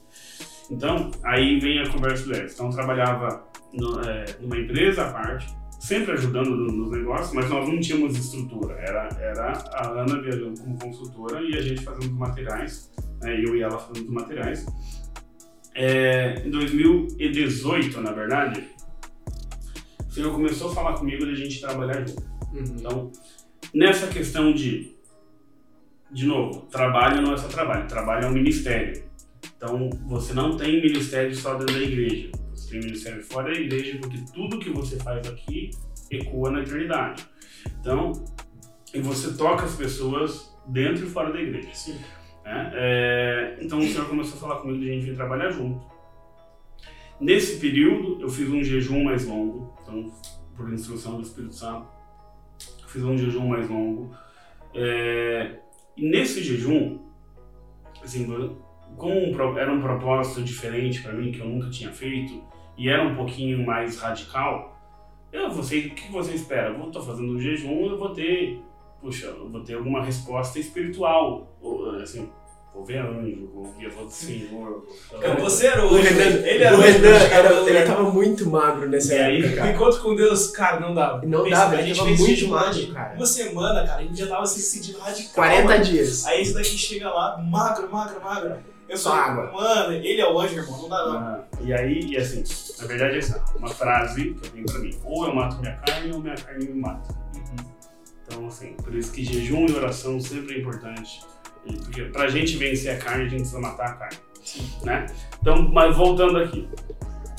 [0.70, 5.46] Então, aí vem a conversa do Então, eu trabalhava no, é, numa empresa à parte,
[5.78, 8.74] sempre ajudando nos negócios, mas nós não tínhamos estrutura.
[8.76, 12.90] Era, era a Ana viajando como consultora e a gente fazendo os materiais,
[13.22, 14.66] né, eu e ela fazendo os materiais.
[15.74, 18.64] É, em 2018, na verdade,
[20.08, 22.22] o senhor começou a falar comigo de a gente trabalhar junto.
[22.52, 22.76] Uhum.
[22.78, 23.12] Então,
[23.74, 24.93] nessa questão de
[26.14, 29.03] de novo, trabalho não é só trabalho, trabalho é um ministério.
[29.57, 32.31] Então, você não tem ministério só dentro da igreja.
[32.55, 35.70] Você tem ministério fora da igreja, porque tudo que você faz aqui
[36.09, 37.27] ecoa na eternidade.
[37.81, 38.12] Então,
[38.94, 41.68] e você toca as pessoas dentro e fora da igreja.
[41.72, 41.98] Sim.
[42.44, 45.85] É, é, então, o Senhor começou a falar comigo de a gente vir trabalhar junto.
[47.18, 49.74] Nesse período, eu fiz um jejum mais longo.
[49.83, 50.12] Então,
[50.55, 51.88] por instrução do Espírito Santo,
[52.87, 54.14] fiz um jejum mais longo.
[54.72, 55.63] É,
[55.96, 56.98] e nesse jejum,
[58.02, 58.26] assim,
[58.96, 62.42] como era um propósito diferente para mim, que eu nunca tinha feito,
[62.76, 64.74] e era um pouquinho mais radical,
[65.33, 66.70] eu, você, o que você espera?
[66.70, 68.62] Eu estou fazendo um jejum, eu vou ter,
[69.00, 71.57] puxa, eu vou ter alguma resposta espiritual,
[72.00, 72.30] assim,
[72.74, 74.84] Vou ver anjo, vou ouvir a voz do Senhor.
[75.14, 76.44] Então, você era o, Renan.
[76.44, 79.62] Ele era o Renan, era, ele tava muito magro nessa e época.
[79.62, 81.24] Aí, encontro com Deus, cara, não dava.
[81.24, 83.14] Não Pensa, dava, a gente fez muito magro, cara.
[83.14, 85.34] Uma semana, cara, a gente já tava se sentindo radical.
[85.34, 85.84] 40 mano.
[85.84, 86.26] dias.
[86.26, 88.56] Aí esse daqui chega lá, magro, magro, magro.
[88.88, 89.52] Eu sou água.
[89.52, 91.16] Mano, ele é o anjo, irmão, não dá não.
[91.16, 92.42] Ah, e aí, e assim,
[92.80, 94.98] na verdade é essa, uma frase que eu tenho pra mim.
[95.04, 97.14] Ou eu mato minha carne, ou minha carne me mata.
[97.37, 97.72] Uhum.
[98.26, 101.20] Então, assim, por isso que jejum e oração sempre é importante.
[101.64, 104.18] Porque pra gente vencer a carne, a gente precisa matar a carne.
[104.42, 104.70] Sim.
[104.83, 105.07] Né?
[105.40, 106.68] Então, mas voltando aqui.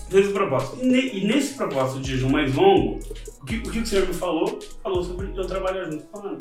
[0.10, 0.78] Fez o propósito.
[0.82, 3.00] E, ne, e, nesse propósito de jejum mais longo,
[3.42, 4.60] o que o, que o senhor me falou?
[4.84, 6.38] Falou sobre eu trabalhar junto com a Ana.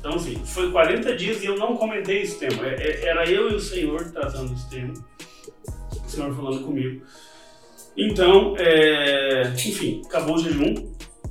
[0.00, 2.66] Então, assim, foi 40 dias e eu não comentei esse tema.
[2.66, 4.92] É, é, era eu e o Senhor tratando esse tema.
[6.04, 7.02] O Senhor falando comigo.
[7.96, 10.74] Então, é, enfim, acabou o jejum.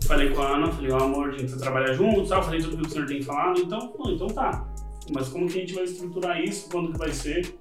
[0.08, 2.44] Falei com a Ana, falei, ó, oh, amor, a gente precisa trabalhar junto, tal.
[2.44, 3.62] Falei tudo que o senhor tem falado.
[3.62, 4.68] Então, então tá.
[5.12, 6.70] Mas como que a gente vai estruturar isso?
[6.70, 7.58] Quando que vai ser?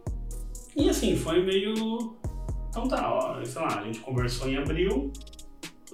[0.76, 2.16] E assim, foi meio.
[2.68, 5.12] Então tá, ó, sei lá, a gente conversou em abril,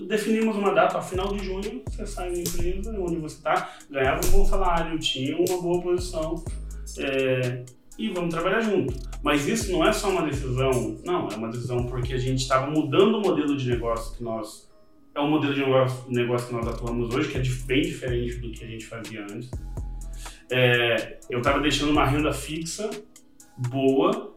[0.07, 4.31] definimos uma data, final de junho, você sai da empresa onde você está, ganhava um
[4.31, 6.45] bom salário, tinha uma boa posição
[6.99, 7.65] é,
[7.99, 8.95] e vamos trabalhar junto.
[9.23, 12.71] Mas isso não é só uma decisão, não, é uma decisão porque a gente estava
[12.71, 14.69] mudando o modelo de negócio que nós.
[15.15, 18.53] É um modelo de negócio, negócio que nós atuamos hoje, que é bem diferente do
[18.53, 19.51] que a gente fazia antes.
[20.51, 22.89] É, eu estava deixando uma renda fixa
[23.69, 24.33] boa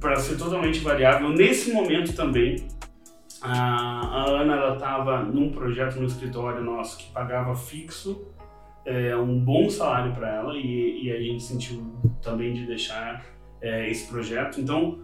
[0.00, 1.28] para ser totalmente variável.
[1.30, 2.66] Nesse momento também,
[3.40, 8.26] a, a Ana ela estava num projeto no escritório nosso que pagava fixo
[8.84, 13.24] é, um bom salário para ela e, e, a gente sentiu também de deixar
[13.60, 14.60] é, esse projeto.
[14.60, 14.98] Então,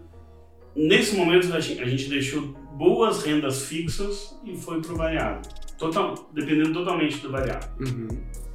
[0.74, 2.42] nesse momento a gente, a gente deixou
[2.74, 5.42] boas rendas fixas e foi para o variável,
[5.78, 7.68] total, dependendo totalmente do variável.
[7.80, 8.08] Uhum.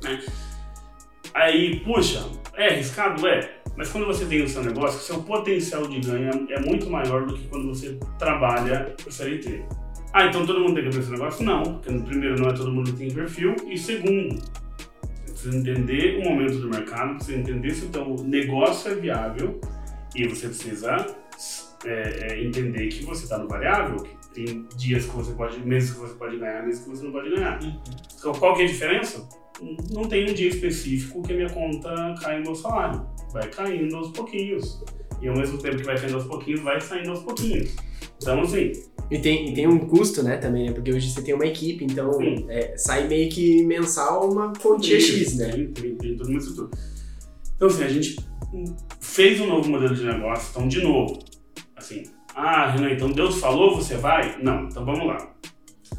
[0.04, 0.20] Né?
[1.34, 3.28] Aí, puxa, é arriscado?
[3.28, 3.62] É.
[3.78, 7.26] Mas quando você tem o seu negócio, o seu potencial de ganho é muito maior
[7.26, 9.64] do que quando você trabalha para CLT.
[10.14, 11.46] Ah, então todo mundo tem que abrir esse negócio?
[11.46, 14.36] Não, porque primeiro não é todo mundo que tem perfil, e segundo,
[15.26, 19.62] você precisa entender o momento do mercado, precisa entender se o seu negócio é viável
[20.14, 21.08] e você precisa
[21.86, 25.94] é, é, entender que você está no variável, que tem dias que você pode, meses
[25.94, 27.62] que você pode ganhar, meses que você não pode ganhar.
[27.64, 27.82] Uhum.
[28.20, 29.28] Então, qual que é a diferença?
[29.92, 33.96] Não tem um dia específico que a minha conta cai no meu salário vai caindo
[33.96, 34.84] aos pouquinhos.
[35.22, 37.76] E ao mesmo tempo que vai caindo aos pouquinhos, vai saindo aos pouquinhos.
[38.18, 38.72] Então, assim.
[39.10, 40.72] E tem, e tem um custo, né, também, né?
[40.72, 45.38] Porque hoje você tem uma equipe, então é, sai meio que mensal uma quantia X,
[45.38, 45.52] né?
[45.52, 46.70] Tem, tem, tem toda uma estrutura.
[47.56, 48.16] Então, assim, a gente
[49.02, 51.20] fez um novo modelo de negócio, então, de novo,
[51.76, 54.42] assim, ah, Renan, então Deus falou, você vai?
[54.42, 55.36] Não, então vamos lá.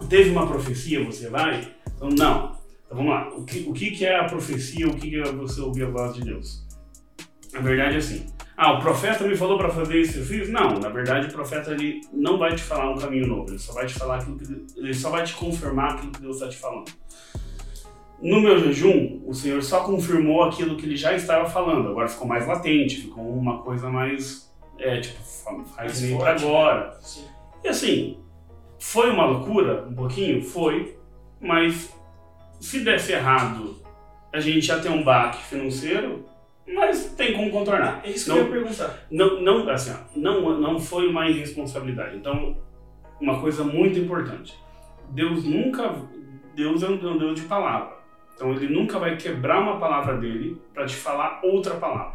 [0.09, 1.70] Teve uma profecia, você vai?
[1.94, 2.62] Então, não.
[2.92, 3.28] Então vamos lá.
[3.35, 4.87] O que, o que é a profecia?
[4.87, 6.62] O que é você ouvir a voz de Deus?
[7.52, 8.26] Na verdade, é assim.
[8.55, 10.50] Ah, o profeta me falou para fazer isso eu fiz?
[10.50, 13.72] Não, na verdade, o profeta ele não vai te falar um caminho novo, ele só
[13.72, 14.44] vai te falar aquilo que
[14.76, 16.92] ele só vai te confirmar aquilo que Deus está te falando.
[18.20, 22.28] No meu jejum, o Senhor só confirmou aquilo que ele já estava falando, agora ficou
[22.28, 24.52] mais latente, ficou uma coisa mais.
[24.78, 25.20] É, tipo,
[25.74, 26.98] faz nem para agora.
[27.00, 27.24] Sim.
[27.64, 28.18] E assim,
[28.78, 30.42] foi uma loucura, um pouquinho?
[30.42, 30.96] Foi,
[31.40, 31.90] mas
[32.62, 33.77] se desse errado,
[34.33, 36.25] a gente já tem um baque financeiro,
[36.66, 38.01] mas tem como contornar.
[38.05, 38.98] É isso que não, eu ia perguntar.
[39.11, 42.16] Não, não, assim, não, não foi uma irresponsabilidade.
[42.16, 42.57] Então,
[43.20, 44.57] uma coisa muito importante.
[45.11, 45.92] Deus nunca.
[46.55, 47.96] Deus é um Deus de palavra.
[48.35, 52.14] Então, ele nunca vai quebrar uma palavra dele para te falar outra palavra.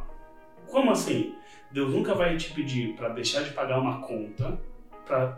[0.68, 1.36] Como assim?
[1.72, 4.58] Deus nunca vai te pedir para deixar de pagar uma conta
[5.06, 5.38] para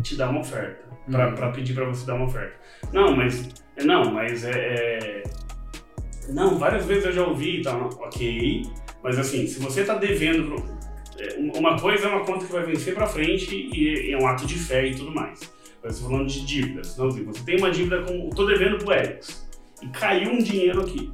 [0.00, 1.52] te dar uma oferta, para uhum.
[1.52, 2.54] pedir para você dar uma oferta.
[2.92, 3.50] Não, mas
[3.84, 5.22] não, mas é, é
[6.28, 8.62] não, várias vezes eu já ouvi, tá, ok.
[9.02, 10.56] Mas assim, se você está devendo.
[11.18, 14.46] É, uma coisa é uma conta que vai vencer para frente e é um ato
[14.46, 15.40] de fé e tudo mais.
[15.82, 16.92] Mas falando de dívidas.
[16.92, 18.28] Então, assim, você tem uma dívida com.
[18.28, 19.48] Estou devendo pro Erics.
[19.82, 21.12] E caiu um dinheiro aqui.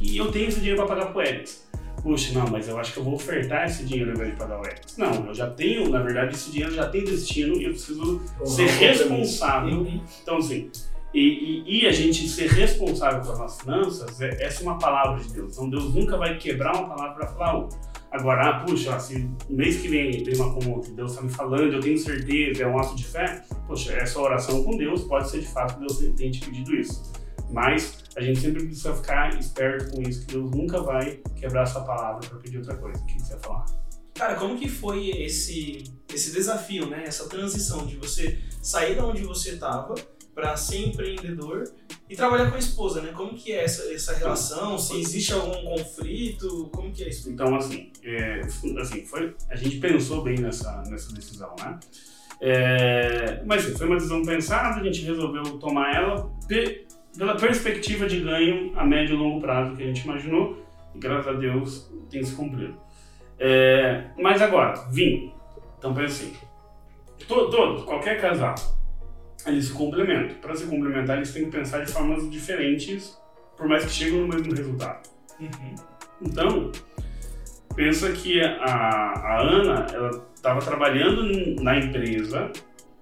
[0.00, 1.70] E eu tenho esse dinheiro para pagar pro Erics.
[2.02, 4.60] Puxa, não, mas eu acho que eu vou ofertar esse dinheiro ao invés de pagar
[4.60, 4.96] o Erics.
[4.96, 8.46] Não, eu já tenho, na verdade, esse dinheiro já tem destino e eu preciso uhum.
[8.46, 9.78] ser responsável.
[9.78, 10.00] Uhum.
[10.20, 10.68] Então, assim,
[11.14, 15.22] e, e, e, a gente ser responsável pelas nossas finanças, é, essa é uma palavra
[15.22, 15.52] de Deus.
[15.52, 17.78] Então Deus nunca vai quebrar uma palavra para falar outra.
[18.10, 21.80] Agora, ah, puxa, se mês que vem tem uma conta Deus está me falando, eu
[21.80, 25.46] tenho certeza, é um ato de fé, poxa, essa oração com Deus pode ser de
[25.46, 27.10] fato que Deus tenha te pedido isso.
[27.52, 31.80] Mas a gente sempre precisa ficar esperto com isso, que Deus nunca vai quebrar essa
[31.80, 32.98] palavra para pedir outra coisa.
[33.00, 33.66] O que você vai falar?
[34.14, 37.04] Cara, como que foi esse, esse desafio, né?
[37.06, 39.94] Essa transição de você sair da onde você estava
[40.34, 41.64] para ser empreendedor
[42.08, 43.12] e trabalhar com a esposa, né?
[43.12, 44.78] Como que é essa, essa relação?
[44.78, 46.70] Se existe algum conflito?
[46.74, 47.30] Como que é isso?
[47.30, 48.40] Então, assim, é,
[48.80, 51.78] assim foi, a gente pensou bem nessa, nessa decisão, né?
[52.40, 56.86] É, mas foi uma decisão pensada, a gente resolveu tomar ela pe,
[57.16, 60.62] pela perspectiva de ganho a médio e longo prazo que a gente imaginou
[60.94, 62.76] e graças a Deus tem se cumprido.
[63.38, 65.32] É, mas agora, vinho.
[65.78, 66.36] Então pensa assim,
[67.26, 68.54] todos, qualquer casal,
[69.46, 70.36] eles se complementam.
[70.36, 73.18] Para se complementar, eles têm que pensar de formas diferentes,
[73.56, 75.08] por mais que cheguem no mesmo resultado.
[75.40, 75.74] Uhum.
[76.20, 76.72] Então,
[77.74, 82.50] pensa que a, a Ana, ela estava trabalhando na empresa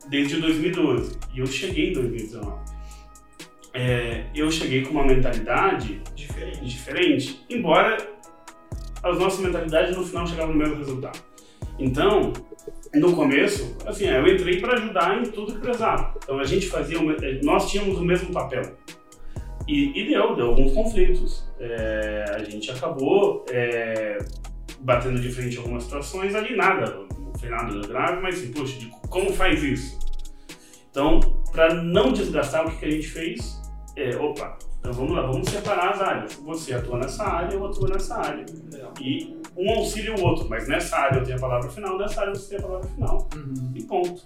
[0.09, 2.70] desde 2012 e eu cheguei em 2019.
[3.73, 6.64] É, eu cheguei com uma mentalidade diferente.
[6.64, 7.97] diferente, embora
[9.03, 11.18] as nossas mentalidades no final chegavam no mesmo resultado.
[11.79, 12.33] Então,
[12.95, 16.14] no começo, assim, eu entrei para ajudar em tudo que precisava.
[16.23, 16.99] Então a gente fazia,
[17.43, 18.77] nós tínhamos o mesmo papel.
[19.66, 21.49] E, e deu, deu alguns conflitos.
[21.59, 24.18] É, a gente acabou é,
[24.81, 28.77] batendo de frente em algumas situações ali, nada, não foi nada grave, mas assim, poxa,
[29.09, 29.99] como faz isso?
[30.91, 31.21] Então,
[31.53, 33.60] para não desgastar, o que, que a gente fez?
[34.01, 36.35] É, opa, então vamos lá, vamos separar as áreas.
[36.37, 38.47] Você atua nessa área, eu atuo nessa área.
[38.99, 42.35] E um auxilia o outro, mas nessa área eu tenho a palavra final, nessa área
[42.35, 43.29] você tem a palavra final.
[43.37, 43.73] Uhum.
[43.75, 44.25] E ponto.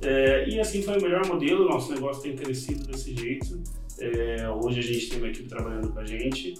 [0.00, 3.60] É, e assim foi o melhor modelo, nosso negócio tem crescido desse jeito.
[3.98, 6.54] É, hoje a gente tem uma equipe trabalhando com a gente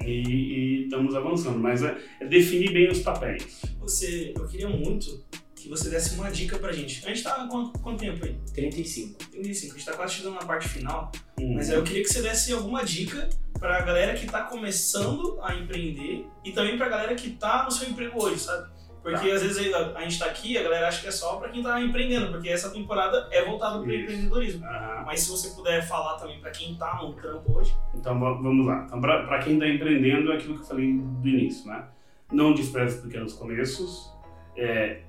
[0.00, 3.62] e, e estamos avançando, mas é, é, definir bem os papéis.
[3.80, 5.24] Você, eu queria muito
[5.64, 7.04] que você desse uma dica pra gente.
[7.06, 8.36] A gente tá há quanto, quanto tempo aí?
[8.52, 9.18] 35.
[9.30, 9.74] 35.
[9.74, 11.10] A gente tá quase chegando na parte final.
[11.40, 11.54] Uhum.
[11.54, 16.26] Mas eu queria que você desse alguma dica pra galera que tá começando a empreender
[16.44, 18.68] e também pra galera que tá no seu emprego hoje, sabe?
[19.02, 19.34] Porque tá.
[19.34, 21.62] às vezes a, a, gente tá aqui, a galera acha que é só pra quem
[21.62, 24.66] tá empreendendo, porque essa temporada é voltada pro empreendedorismo.
[25.06, 27.74] Mas se você puder falar também pra quem tá no trampo hoje.
[27.94, 28.84] Então vamos lá.
[28.86, 31.86] Então, pra, pra quem tá empreendendo, é aquilo que eu falei do início, né?
[32.32, 34.12] Não despreze os pequenos começos.
[34.56, 35.02] É,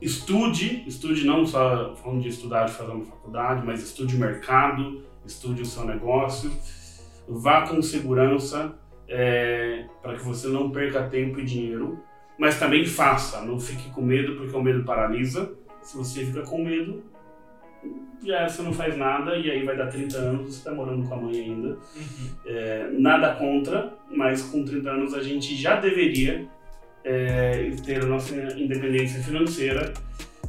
[0.00, 5.02] estude, estude não só falando de estudar, de fazer uma faculdade, mas estude o mercado,
[5.26, 6.50] estude o seu negócio,
[7.28, 8.74] vá com segurança
[9.08, 11.98] é, para que você não perca tempo e dinheiro,
[12.38, 15.52] mas também faça, não fique com medo porque o medo paralisa.
[15.82, 17.02] Se você fica com medo,
[18.22, 21.14] já você não faz nada e aí vai dar 30 anos, você está morando com
[21.14, 21.68] a mãe ainda.
[21.68, 22.30] Uhum.
[22.46, 26.48] É, nada contra, mas com 30 anos a gente já deveria
[27.04, 29.92] é, ter a nossa independência financeira,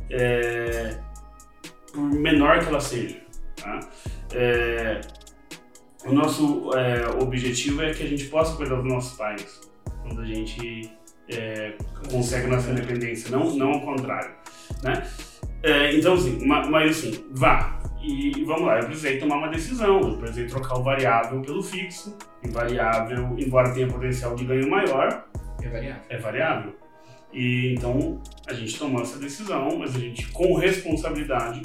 [0.09, 0.97] é,
[1.93, 3.17] por menor que ela seja.
[3.55, 3.79] Tá?
[4.33, 5.01] É,
[6.05, 9.61] o nosso é, objetivo é que a gente possa cuidar dos nossos pais
[10.01, 10.91] quando a gente
[11.29, 11.73] é,
[12.09, 14.31] consegue nossa independência, não, não ao contrário.
[14.83, 15.07] Né?
[15.61, 17.79] É, então, assim, mas assim, vá.
[18.01, 22.17] E vamos lá, eu precisei tomar uma decisão, eu precisei trocar o variável pelo fixo,
[22.41, 25.25] e variável, embora tenha potencial de ganho maior,
[25.61, 26.03] é variável.
[26.09, 26.75] É variável.
[27.31, 31.61] E então a gente tomou essa decisão, mas a gente, com responsabilidade,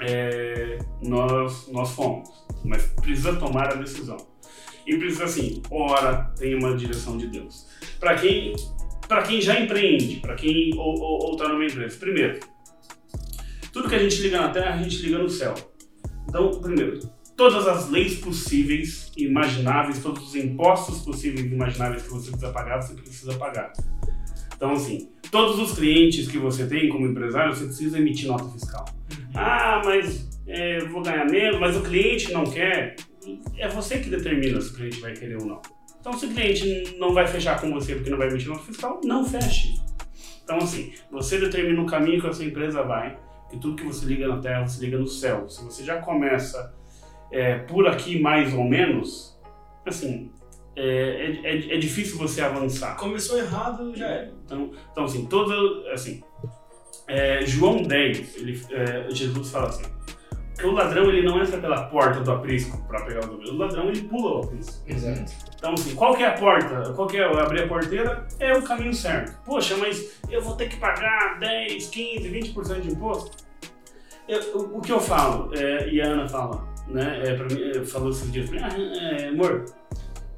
[0.00, 2.28] é, nós, nós fomos.
[2.64, 4.16] Mas precisa tomar a decisão.
[4.86, 7.66] E precisa, assim, ora, tem uma direção de Deus.
[7.98, 8.54] Para quem,
[9.26, 12.38] quem já empreende, para quem ou está numa empresa, primeiro,
[13.72, 15.54] tudo que a gente liga na terra, a gente liga no céu.
[16.28, 17.00] Então, primeiro,
[17.36, 22.50] todas as leis possíveis e imagináveis, todos os impostos possíveis e imagináveis que você precisa
[22.50, 23.72] pagar, você precisa pagar.
[24.56, 28.86] Então, assim, todos os clientes que você tem como empresário, você precisa emitir nota fiscal.
[29.12, 29.26] Uhum.
[29.34, 32.96] Ah, mas é, vou ganhar menos, mas o cliente não quer.
[33.58, 35.60] É você que determina se o cliente vai querer ou não.
[36.00, 39.00] Então, se o cliente não vai fechar com você porque não vai emitir nota fiscal,
[39.04, 39.74] não feche.
[40.42, 43.18] Então, assim, você determina o caminho que a sua empresa vai,
[43.50, 45.48] que tudo que você liga na terra, você liga no céu.
[45.48, 46.72] Se você já começa
[47.30, 49.38] é, por aqui mais ou menos,
[49.84, 50.30] assim,
[50.76, 52.96] é, é, é, é, difícil você avançar.
[52.96, 54.30] Começou errado, já é.
[54.44, 56.22] Então, então assim, todo, assim,
[57.08, 59.84] é, João 10, ele, é, Jesus fala assim,
[60.54, 63.56] que o ladrão ele não entra pela porta do aprisco para pegar o dinheiro, o
[63.58, 64.82] ladrão ele pula o aprisco.
[64.86, 65.32] Exato.
[65.56, 66.92] Então assim, qual que é a porta?
[66.92, 68.26] Qual que é abrir a porteira?
[68.38, 69.34] É o caminho certo.
[69.44, 73.46] Poxa, mas eu vou ter que pagar 10, 15, 20% de imposto?
[74.28, 77.84] Eu, o, o, que eu falo, é, e a Ana fala, né, é, pra mim,
[77.84, 79.64] falou esses dias, ah, é, amor,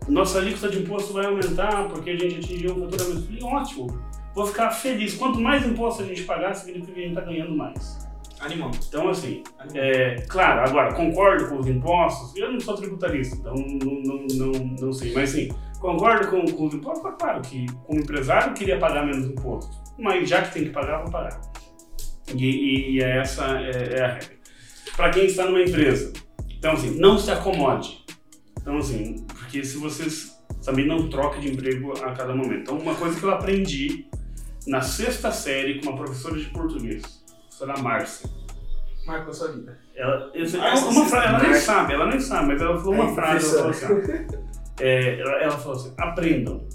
[0.09, 3.27] nossa alíquota de imposto vai aumentar porque a gente atingiu um faturamento.
[3.27, 4.03] Falei, ótimo,
[4.35, 5.15] vou ficar feliz.
[5.15, 8.09] Quanto mais imposto a gente pagar, significa que a gente está ganhando mais.
[8.41, 8.71] Animal.
[8.89, 9.43] Então, assim,
[9.75, 12.37] é, claro, agora, concordo com os impostos.
[12.37, 15.13] Eu não sou tributarista, então não, não, não, não sei.
[15.13, 15.49] Mas, sim,
[15.81, 17.13] concordo com, com os impostos.
[17.19, 19.77] Claro que, como empresário, queria pagar menos imposto.
[19.99, 21.41] Mas, já que tem que pagar, vou pagar.
[22.33, 24.39] E, e, e é essa é, é a regra.
[24.97, 26.13] Para quem está numa empresa,
[26.59, 28.05] então, assim, não se acomode.
[28.61, 32.61] Então, assim, porque se vocês também não troca de emprego a cada momento.
[32.61, 34.07] Então, uma coisa que eu aprendi
[34.67, 38.29] na sexta série com uma professora de português, a professora Márcia.
[39.07, 39.79] Marcou sua vida.
[39.95, 40.31] Ela,
[40.91, 43.73] uma frase, ela nem sabe, ela nem sabe, mas ela falou uma é frase, ela
[43.73, 44.27] falou assim,
[44.81, 46.69] é, ela, ela falou assim, aprendam.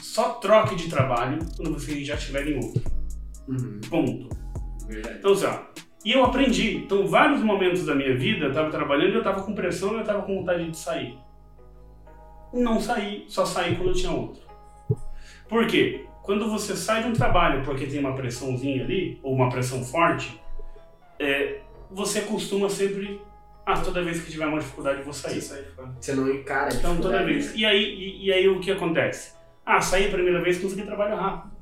[0.00, 2.82] só troque de trabalho quando você já estiver em outro.
[3.46, 3.80] Uhum.
[3.90, 4.28] Ponto.
[4.86, 5.18] Verdade.
[5.18, 5.58] Então, assim, ó,
[6.04, 6.76] e eu aprendi.
[6.76, 10.22] Então, vários momentos da minha vida, eu estava trabalhando, eu estava com pressão, eu estava
[10.22, 11.18] com vontade de sair.
[12.52, 14.42] Não saí, só saí quando eu tinha outro.
[15.48, 16.06] Por quê?
[16.22, 20.40] Quando você sai de um trabalho porque tem uma pressãozinha ali, ou uma pressão forte,
[21.18, 23.20] é, você costuma sempre
[23.66, 25.40] ah, toda vez que tiver uma dificuldade eu vou sair.
[25.40, 27.54] Você não encara Então, toda vez.
[27.54, 29.34] E aí, e, e, aí o que acontece?
[29.64, 31.52] Ah, saí a primeira vez consegui trabalho rápido.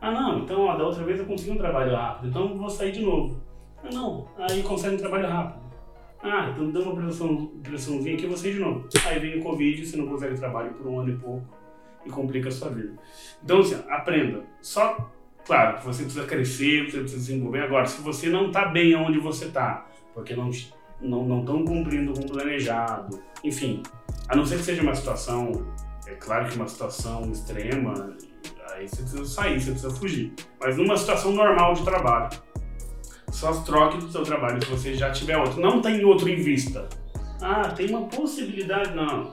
[0.00, 2.92] Ah, não, então ó, da outra vez eu consegui um trabalho rápido, então vou sair
[2.92, 3.42] de novo.
[3.92, 5.66] Não, aí consegue um trabalho rápido.
[6.22, 8.88] Ah, então deu uma pressão, pressãozinha aqui, sair de novo.
[9.06, 11.46] Aí vem o Covid, você não consegue trabalho por um ano e pouco
[12.04, 12.94] e complica a sua vida.
[13.42, 14.44] Então, assim, aprenda.
[14.60, 15.10] Só,
[15.44, 17.62] claro, você precisa crescer, você precisa se desenvolver.
[17.62, 20.50] Agora, se você não está bem onde você está, porque não
[21.00, 23.82] não estão cumprindo com o planejado, enfim,
[24.28, 25.66] a não ser que seja uma situação,
[26.06, 28.16] é claro que uma situação extrema,
[28.72, 30.32] aí você precisa sair, você precisa fugir.
[30.58, 32.30] Mas numa situação normal de trabalho,
[33.30, 35.60] só troque do seu trabalho se você já tiver outro.
[35.60, 36.88] Não tem outro em vista.
[37.40, 39.30] Ah, tem uma possibilidade, não.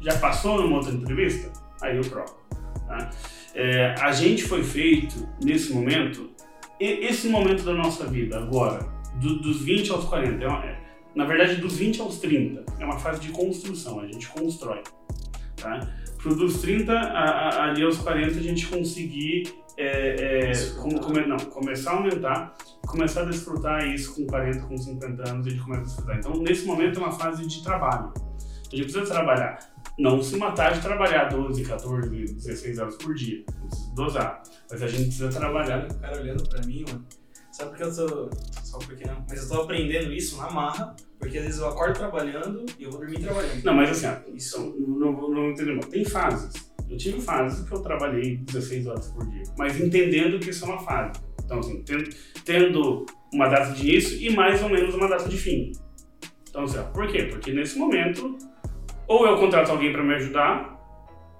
[0.00, 1.52] Já passou numa outra entrevista?
[1.80, 2.38] Aí eu troco.
[2.86, 3.10] Tá?
[3.54, 6.30] É, a gente foi feito nesse momento,
[6.78, 10.80] esse momento da nossa vida agora, do, dos 20 aos 40, é, uma, é
[11.14, 12.64] na verdade, dos 20 aos 30.
[12.78, 14.82] É uma fase de construção, a gente constrói.
[15.56, 15.88] Tá?
[16.18, 21.26] Pro dos 30 a, a, ali aos 40 a gente conseguir é, é, com, come,
[21.26, 22.54] não, começar a aumentar,
[22.86, 26.18] começar a desfrutar isso com 40, com 50 anos, a gente começa a desfrutar.
[26.18, 28.12] Então, nesse momento é uma fase de trabalho.
[28.72, 29.58] A gente precisa trabalhar.
[29.98, 33.44] Não se matar de trabalhar 12, 14, 16 horas por dia.
[33.44, 34.42] Precisa dosar.
[34.70, 35.88] Mas a gente precisa trabalhar.
[35.90, 37.04] O cara olhando pra mim, mano
[37.60, 38.30] Sabe porque eu tô.
[38.62, 39.24] Só porque não.
[39.28, 42.90] Mas eu tô aprendendo isso na marra, porque às vezes eu acordo trabalhando e eu
[42.90, 43.64] vou dormir trabalhando.
[43.64, 45.78] Não, mas assim, ó, isso não, não, não entendeu.
[45.80, 46.69] Tem fases.
[46.90, 50.68] Eu tive fases que eu trabalhei 16 horas por dia, mas entendendo que isso é
[50.68, 51.20] uma fase.
[51.44, 52.10] Então, assim, tendo,
[52.44, 55.70] tendo uma data de início e mais ou menos uma data de fim.
[56.48, 57.22] Então, assim, ó, por quê?
[57.24, 58.36] Porque nesse momento,
[59.06, 60.78] ou eu contrato alguém para me ajudar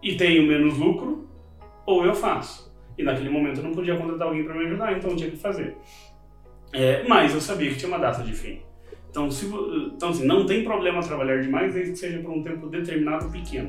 [0.01, 1.29] e tenho menos lucro,
[1.85, 2.73] ou eu faço.
[2.97, 5.37] E naquele momento eu não podia contratar alguém para me ajudar, então eu tinha que
[5.37, 5.77] fazer.
[6.73, 8.61] É, mas eu sabia que tinha uma data de fim.
[9.11, 12.69] Então, se, então assim, não tem problema trabalhar demais, desde que seja por um tempo
[12.69, 13.67] determinado pequeno.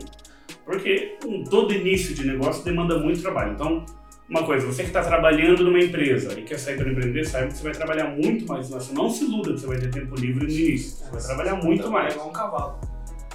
[0.66, 3.54] Porque um, todo início de negócio demanda muito trabalho.
[3.54, 3.86] Então,
[4.30, 7.58] uma coisa, você que está trabalhando numa empresa e quer sair para empreender, saiba que
[7.58, 8.70] você vai trabalhar muito mais.
[8.70, 11.06] Você não se iluda que você vai ter tempo livre no início.
[11.06, 12.16] Você vai trabalhar muito mais.
[12.16, 12.80] um cavalo.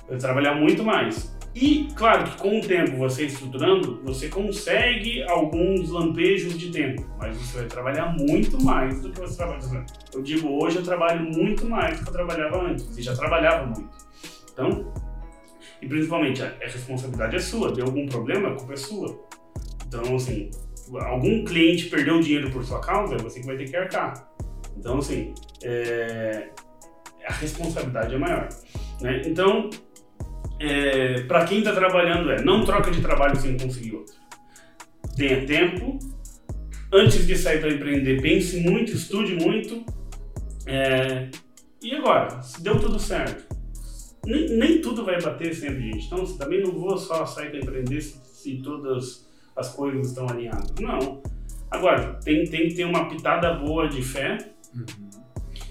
[0.08, 1.36] Vai trabalhar muito mais.
[1.54, 7.34] E, claro, que com o tempo você estruturando, você consegue alguns lampejos de tempo, mas
[7.34, 9.86] você vai trabalhar muito mais do que você trabalha.
[10.12, 13.64] Eu digo, hoje eu trabalho muito mais do que eu trabalhava antes, e já trabalhava
[13.64, 13.88] muito.
[14.52, 14.92] Então,
[15.86, 19.24] e principalmente, a, responsabilidade é sua, deu algum problema, a culpa é sua.
[19.86, 20.50] Então, assim,
[20.92, 24.28] algum cliente perdeu dinheiro por sua causa, é você que vai ter que arcar.
[24.76, 25.32] Então, assim,
[25.62, 26.48] é,
[27.24, 28.48] a responsabilidade é maior.
[29.00, 29.22] Né?
[29.26, 29.70] Então,
[30.58, 34.16] é, para quem está trabalhando é não troca de trabalho sem conseguir outro.
[35.16, 36.00] Tenha tempo.
[36.92, 39.84] Antes de sair para empreender, pense muito, estude muito.
[40.66, 41.28] É,
[41.80, 43.45] e agora, se deu tudo certo,
[44.26, 46.06] nem, nem tudo vai bater sempre, gente.
[46.06, 50.72] Então, também não vou só sair para empreender se, se, todas as coisas estão alinhadas.
[50.80, 51.22] Não.
[51.70, 54.84] Agora, tem, tem que ter uma pitada boa de fé uhum.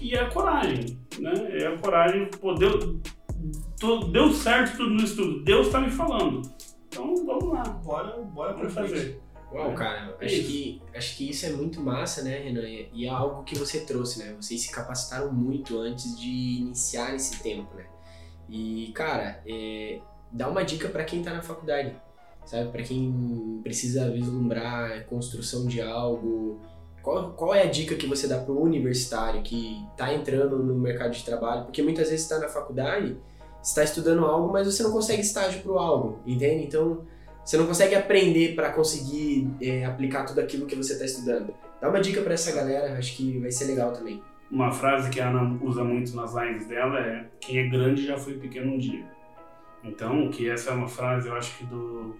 [0.00, 0.98] e a coragem.
[1.18, 1.32] Né?
[1.50, 2.72] É a coragem, poder
[3.78, 5.44] tudo, deu certo tudo no estudo.
[5.44, 6.42] Deus está me falando.
[6.88, 9.20] Então vamos lá, bora, bora pra fazer.
[9.52, 12.66] Uau, cara, acho que, acho que isso é muito massa, né, Renan?
[12.66, 14.34] E é algo que você trouxe, né?
[14.40, 17.86] Vocês se capacitaram muito antes de iniciar esse tempo, né?
[18.48, 19.98] E, cara, é,
[20.30, 21.94] dá uma dica para quem tá na faculdade,
[22.44, 22.70] sabe?
[22.70, 26.60] Para quem precisa vislumbrar construção de algo.
[27.02, 31.12] Qual, qual é a dica que você dá pro universitário que tá entrando no mercado
[31.12, 31.64] de trabalho?
[31.64, 33.16] Porque muitas vezes está na faculdade
[33.66, 36.64] está estudando algo, mas você não consegue estágio para o algo, entende?
[36.64, 37.04] Então,
[37.44, 41.52] você não consegue aprender para conseguir é, aplicar tudo aquilo que você está estudando.
[41.80, 44.22] Dá uma dica para essa galera, acho que vai ser legal também.
[44.50, 48.16] Uma frase que a Ana usa muito nas lives dela é: quem é grande já
[48.16, 49.04] foi pequeno um dia.
[49.82, 52.16] Então, que essa é uma frase, eu acho que do,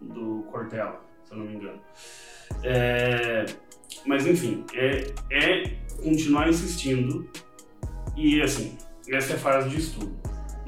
[0.00, 1.80] do Cortella, se eu não me engano.
[2.62, 3.46] É,
[4.06, 7.28] mas enfim, é, é continuar insistindo
[8.16, 8.76] e assim,
[9.08, 10.20] essa é a fase de estudo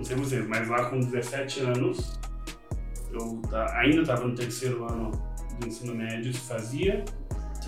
[0.03, 2.19] não sei vocês, mas lá com 17 anos,
[3.13, 3.41] eu
[3.75, 5.13] ainda estava no terceiro ano
[5.61, 7.05] do ensino médio, fazia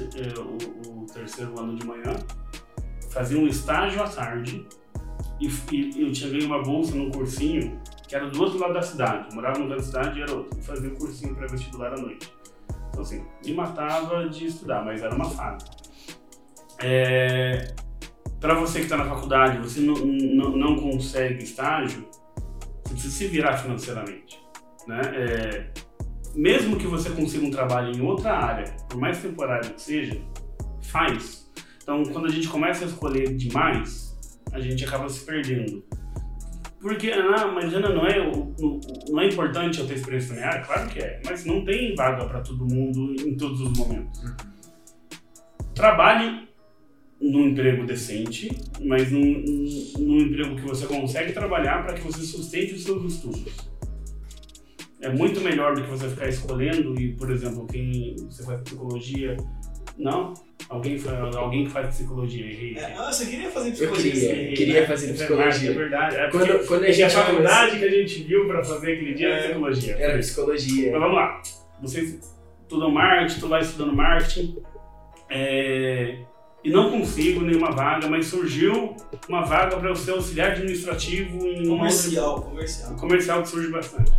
[0.00, 2.16] eh, o, o, terceiro ano de manhã,
[3.14, 4.66] fazia um estágio à tarde
[5.40, 8.82] e, e, eu tinha ganho uma bolsa num cursinho que era do outro lado da
[8.82, 9.28] cidade.
[9.30, 10.60] Eu morava no lado da cidade e era outro.
[10.62, 12.30] Fazia um cursinho para vestibular à noite.
[12.90, 15.64] Então, assim, me matava de estudar, mas era uma fase.
[16.80, 17.74] É,
[18.40, 22.06] para você que está na faculdade, você não, não, não, consegue estágio,
[22.84, 24.38] você precisa se virar financeiramente.
[24.86, 25.00] Né?
[25.14, 25.70] É,
[26.34, 30.20] mesmo que você consiga um trabalho em outra área, por mais temporário que seja,
[30.82, 31.43] faz.
[31.84, 34.18] Então, quando a gente começa a escolher demais,
[34.50, 35.84] a gente acaba se perdendo.
[36.80, 38.18] Porque, ah, mas Ana, não é,
[39.08, 40.66] não é importante eu ter experiência familiar?
[40.66, 44.18] Claro que é, mas não tem vaga para todo mundo em todos os momentos.
[45.74, 46.48] Trabalhe
[47.20, 48.50] num emprego decente,
[48.82, 49.44] mas num,
[49.98, 53.74] num emprego que você consegue trabalhar para que você sustente os seus estudos
[55.04, 59.36] é muito melhor do que você ficar escolhendo e, por exemplo, quem você faz psicologia.
[59.98, 60.32] Não?
[60.68, 60.98] Alguém,
[61.36, 62.76] alguém que faz psicologia, errei.
[62.76, 64.10] É, ah, você queria fazer psicologia?
[64.10, 64.86] Eu queria, errei, queria né?
[64.86, 65.70] fazer é psicologia.
[65.70, 66.26] É verdade, é verdade.
[66.26, 69.28] É quando, quando a, gente a faculdade que a gente viu para fazer aquele dia
[69.28, 69.96] é, era psicologia.
[69.96, 70.92] Era psicologia.
[70.92, 71.42] Mas vamos lá.
[71.82, 72.18] Você
[72.62, 74.56] estudou marketing, tu vai estudando marketing.
[75.30, 76.18] É,
[76.64, 78.96] e não consigo nenhuma vaga, mas surgiu
[79.28, 82.50] uma vaga para eu ser auxiliar administrativo em comercial, outra...
[82.50, 82.96] comercial.
[82.96, 84.12] Comercial que surge bastante.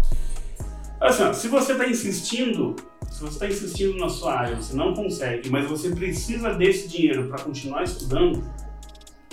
[1.01, 2.75] Assim, ó, se você está insistindo,
[3.15, 7.29] se você está insistindo na sua área, você não consegue, mas você precisa desse dinheiro
[7.29, 8.43] para continuar estudando,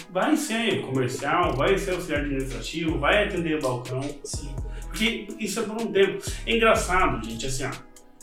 [0.08, 4.00] vai ser comercial, vai ser auxiliar administrativo, vai atender balcão.
[4.22, 4.54] Sim.
[4.82, 6.22] Porque isso é por um tempo.
[6.46, 7.72] É engraçado, gente, assim, ó,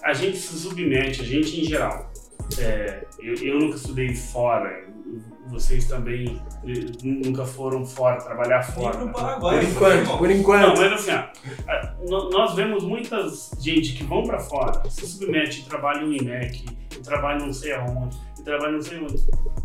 [0.02, 2.10] a gente se submete, a gente em geral.
[2.58, 4.88] É, eu, eu nunca estudei fora,
[5.50, 8.98] vocês também eh, nunca foram fora, trabalhar fora.
[8.98, 9.60] Nem no Paraguai.
[9.60, 10.68] Por enquanto, por enquanto.
[10.68, 15.64] Não, mas assim, ó, nós vemos muitas gente que vão para fora, se submete e
[15.66, 19.16] trabalham em IMEC, e trabalham não sei aonde, e trabalham não sei onde,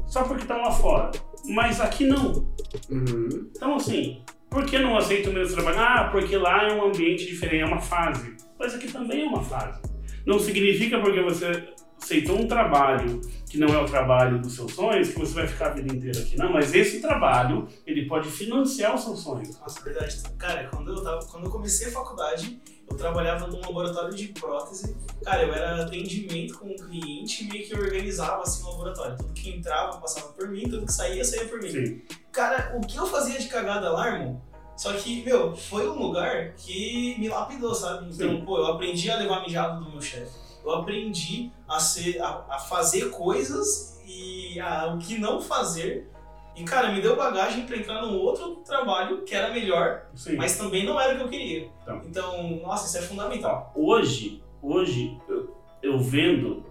[0.07, 1.11] só porque estão lá fora.
[1.47, 2.49] Mas aqui não.
[2.91, 3.51] Uhum.
[3.55, 5.79] Então, assim, por que não aceita o mesmo trabalho?
[5.79, 8.35] Ah, porque lá é um ambiente diferente, é uma fase.
[8.59, 9.83] Mas aqui também é uma fase.
[10.25, 11.69] Não significa porque você
[12.01, 15.67] aceitou um trabalho que não é o trabalho dos seus sonhos, que você vai ficar
[15.67, 16.37] a vida inteira aqui.
[16.37, 19.59] Não, mas esse trabalho, ele pode financiar os seus sonhos.
[19.61, 20.23] Nossa, verdade.
[20.37, 24.97] Cara, quando eu, tava, quando eu comecei a faculdade, eu trabalhava num laboratório de prótese.
[25.25, 29.17] Cara, eu era atendimento com o cliente e meio que organizava assim o laboratório.
[29.17, 31.71] Tudo que entrava passava por mim, tudo que saía, saía por mim.
[31.71, 32.03] Sim.
[32.33, 34.43] Cara, o que eu fazia de cagada lá, irmão?
[34.77, 38.13] Só que, meu, foi um lugar que me lapidou, sabe?
[38.13, 38.45] Então, Sim.
[38.45, 42.59] pô, eu aprendi a levar mijado do meu chefe eu aprendi a, ser, a, a
[42.59, 46.11] fazer coisas e a, o que não fazer.
[46.57, 50.37] E, cara, me deu bagagem para entrar num outro trabalho que era melhor, Sim.
[50.37, 51.69] mas também não era o que eu queria.
[51.83, 53.73] Então, então nossa, isso é fundamental.
[53.75, 56.65] Hoje, hoje eu, eu vendo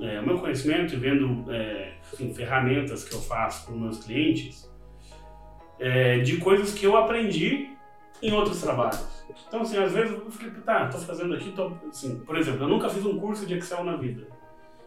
[0.00, 4.04] é, o meu conhecimento e vendo é, enfim, ferramentas que eu faço para os meus
[4.04, 4.70] clientes,
[5.78, 7.70] é, de coisas que eu aprendi
[8.22, 9.06] em outros trabalhos.
[9.48, 12.68] Então, assim, às vezes eu falei, tá, tô fazendo aqui, tô, assim, por exemplo, eu
[12.68, 14.26] nunca fiz um curso de Excel na vida.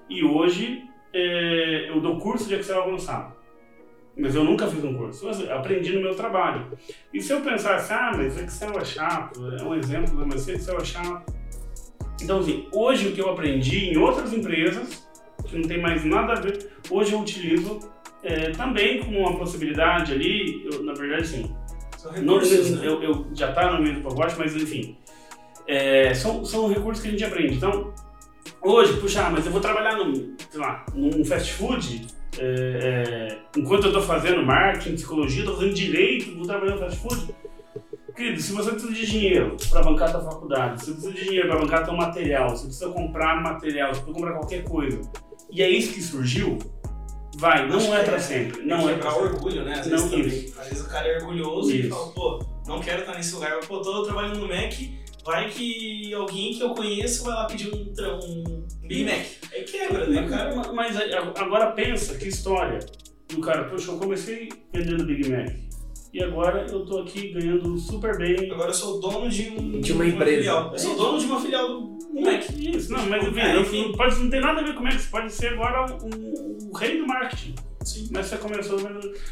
[0.10, 3.34] E hoje é, eu dou curso de Excel avançado.
[4.16, 5.28] Mas eu nunca fiz um curso.
[5.28, 6.68] Eu aprendi no meu trabalho.
[7.12, 10.78] E se eu pensasse, ah, mas Excel é chato, é um exemplo, né, mas Excel
[10.78, 11.34] é chato.
[12.22, 15.08] Então, assim, hoje o que eu aprendi em outras empresas,
[15.46, 17.80] que não tem mais nada a ver, hoje eu utilizo
[18.22, 21.56] é, também como uma possibilidade ali, eu, na verdade, sim,
[22.22, 22.48] não, né?
[22.84, 24.98] eu, eu, já está no meio do pacote, mas enfim.
[25.68, 27.56] É, são, são recursos que a gente aprende.
[27.56, 27.94] Então,
[28.62, 33.84] hoje, puxa, mas eu vou trabalhar num, sei lá, num fast food, é, é, enquanto
[33.84, 37.36] eu estou fazendo marketing, psicologia, estou fazendo direito, vou trabalhar no fast food.
[38.16, 41.24] Querido, se você precisa de dinheiro para bancar a sua faculdade, se você precisa de
[41.24, 44.64] dinheiro para bancar seu material, se você precisa comprar material, se você precisa comprar qualquer
[44.64, 45.02] coisa,
[45.50, 46.60] e é isso que surgiu,
[47.36, 48.62] Vai, não é, é pra sempre.
[48.64, 49.80] Não é, é pra orgulho, né?
[49.80, 50.54] Às vezes, também.
[50.58, 51.88] Às vezes o cara é orgulhoso isso.
[51.88, 54.74] e fala, pô, não quero estar nesse lugar, pô, tô trabalhando no Mac,
[55.26, 59.26] vai que alguém que eu conheço vai lá pedir um, um Big Mac.
[59.52, 60.56] Aí quebra, né, cara?
[60.74, 62.80] Mas agora pensa, que história.
[63.36, 65.54] O cara, poxa, eu comecei vendendo Big Mac.
[66.14, 68.52] E agora eu tô aqui ganhando super bem.
[68.52, 70.54] Agora eu sou dono de, um, de uma, empresa.
[70.54, 72.44] Uma eu sou dono de uma filial do Mac.
[72.56, 75.10] Isso, não, mas é, enfim, pode, não tem nada a ver com o Mac, você
[75.10, 77.56] pode ser agora o, um, um rei do marketing.
[77.84, 78.10] Sim.
[78.12, 78.78] Mas você começou.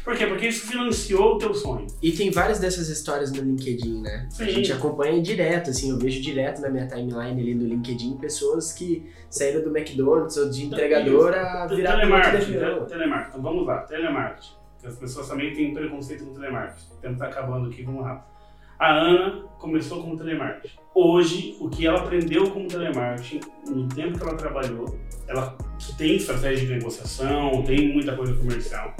[0.04, 0.26] Por quê?
[0.26, 1.86] Porque isso financiou o teu sonho.
[2.02, 4.26] E tem várias dessas histórias no LinkedIn, né?
[4.30, 4.42] Sim.
[4.42, 8.72] A gente acompanha direto, assim, eu vejo direto na minha timeline ali no LinkedIn pessoas
[8.72, 12.52] que saíram do McDonald's ou de entregador a virar telemarketing.
[12.88, 13.28] Telemarketing.
[13.28, 14.61] Então vamos lá, telemarketing.
[14.82, 16.92] Porque as pessoas também têm preconceito com telemarketing.
[16.92, 18.26] O tempo está acabando aqui, vamos lá.
[18.80, 20.76] A Ana começou como telemarketing.
[20.92, 25.56] Hoje, o que ela aprendeu como telemarketing, no tempo que ela trabalhou, ela
[25.96, 28.92] tem estratégia de negociação, tem muita coisa comercial.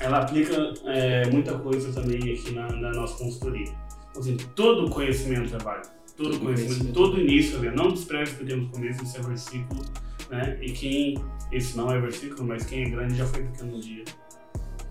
[0.00, 3.72] Ela aplica é, muita coisa também aqui na, na nossa consultoria.
[4.10, 7.72] Então, assim, todo conhecimento é válido Todo conhecimento, todo início, né?
[7.74, 9.82] não despreze que temos começo, esse é versículo,
[10.28, 10.58] né?
[10.60, 11.14] E quem,
[11.50, 14.04] esse não é versículo, mas quem é grande já foi pequeno no dia.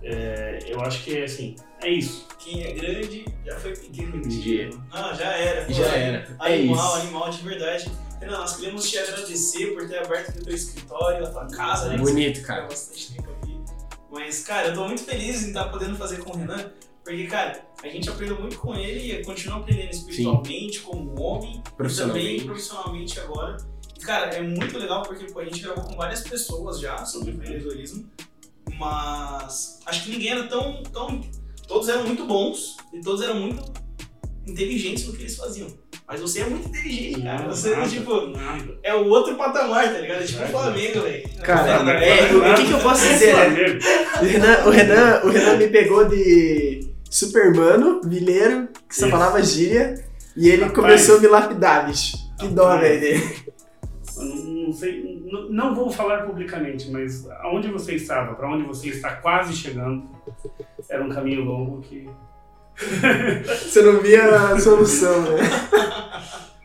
[0.02, 2.28] É, eu acho que é assim, é isso.
[2.40, 4.70] Quem é grande já foi pequeno no dia.
[4.92, 5.66] Ah, já era.
[5.66, 6.38] Pô, Já era.
[6.42, 7.02] É Animal, isso.
[7.02, 7.92] animal de verdade.
[8.22, 11.90] Renan, nós queremos te agradecer por ter aberto aqui o teu escritório, a tua casa,
[11.90, 11.98] né?
[11.98, 12.64] Bonito, cara.
[12.68, 13.58] bastante tempo aqui.
[14.12, 16.72] Mas, cara, eu tô muito feliz em estar podendo fazer com o Renan,
[17.04, 21.54] porque, cara, a gente aprendeu muito com ele e continua aprendendo espiritualmente, como homem, e
[21.54, 22.46] também Profissionalmente.
[22.46, 23.58] profissionalmente agora.
[23.98, 27.32] E, cara, é muito legal porque pô, a gente gravou com várias pessoas já sobre
[27.32, 28.10] empreendedorismo,
[28.78, 31.22] mas acho que ninguém era tão, tão.
[31.68, 33.64] Todos eram muito bons e todos eram muito
[34.48, 35.68] inteligentes no que eles faziam.
[36.08, 37.48] Mas você é muito inteligente, cara.
[37.50, 38.80] Você, nada, tipo, nada.
[38.82, 40.24] é o outro patamar, tá ligado?
[40.24, 41.30] É tipo o Flamengo, velho.
[41.44, 43.80] Cara, Não, é, o- que que eu posso dizer, né?
[44.20, 50.04] O Renan, o Renan, o Renan me pegou de supermano, vileiro, que só falava gíria,
[50.36, 50.76] e ele Rapaz.
[50.76, 52.18] começou a me lapidar, bicho.
[52.40, 53.36] Que dó, velho, dele.
[54.20, 54.36] Não,
[54.68, 59.16] não sei, não, não vou falar publicamente, mas aonde você estava, para onde você está
[59.16, 60.04] quase chegando,
[60.90, 62.08] era um caminho longo que
[63.46, 65.38] Você não via a solução, né?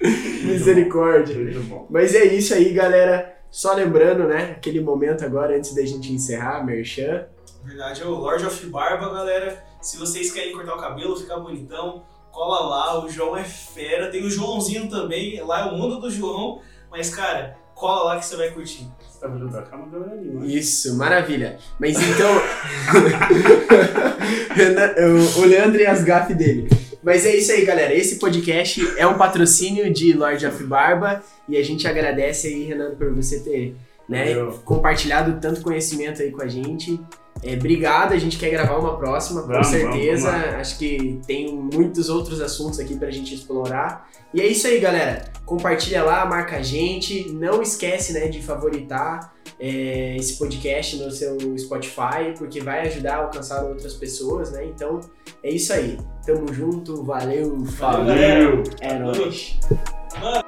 [0.45, 1.37] Misericórdia.
[1.37, 1.87] muito bom.
[1.91, 3.37] Mas é isso aí, galera.
[3.51, 4.53] Só lembrando, né?
[4.57, 7.27] Aquele momento agora, antes da gente encerrar, Merchan.
[7.65, 9.65] Verdade, é o Lord of Barba, galera.
[9.81, 13.05] Se vocês querem cortar o cabelo, ficar bonitão, cola lá.
[13.05, 14.11] O João é fera.
[14.11, 15.41] Tem o Joãozinho também.
[15.41, 16.61] Lá é o mundo do João.
[16.97, 18.89] Mas, cara, cola lá que você vai curtir.
[19.01, 20.15] Você tá vendo da cama, galera?
[20.23, 20.47] não é?
[20.47, 21.59] Isso, maravilha.
[21.81, 22.31] Mas então.
[24.55, 24.95] Renan-
[25.39, 26.69] o- Leandro e as gafes dele.
[27.03, 27.95] Mas é isso aí, galera.
[27.95, 31.23] Esse podcast é um patrocínio de Lord of Barba.
[31.49, 33.77] E a gente agradece aí, Renan, por você ter
[34.09, 34.35] né,
[34.65, 36.99] compartilhado tanto conhecimento aí com a gente.
[37.45, 40.31] É, obrigado, a gente quer gravar uma próxima, com Vamos, certeza.
[40.31, 44.09] vamos, vamos Acho que tem muitos outros assuntos aqui pra gente explorar.
[44.33, 45.31] E é isso aí, galera.
[45.45, 47.31] Compartilha lá, marca a gente.
[47.33, 53.25] Não esquece né, de favoritar é, esse podcast no seu Spotify, porque vai ajudar a
[53.25, 54.65] alcançar outras pessoas, né?
[54.65, 55.01] Então
[55.43, 55.99] é isso aí.
[56.27, 58.63] Tamo junto, valeu, falou, galera.
[58.81, 59.59] é nóis.
[60.21, 60.45] Mano,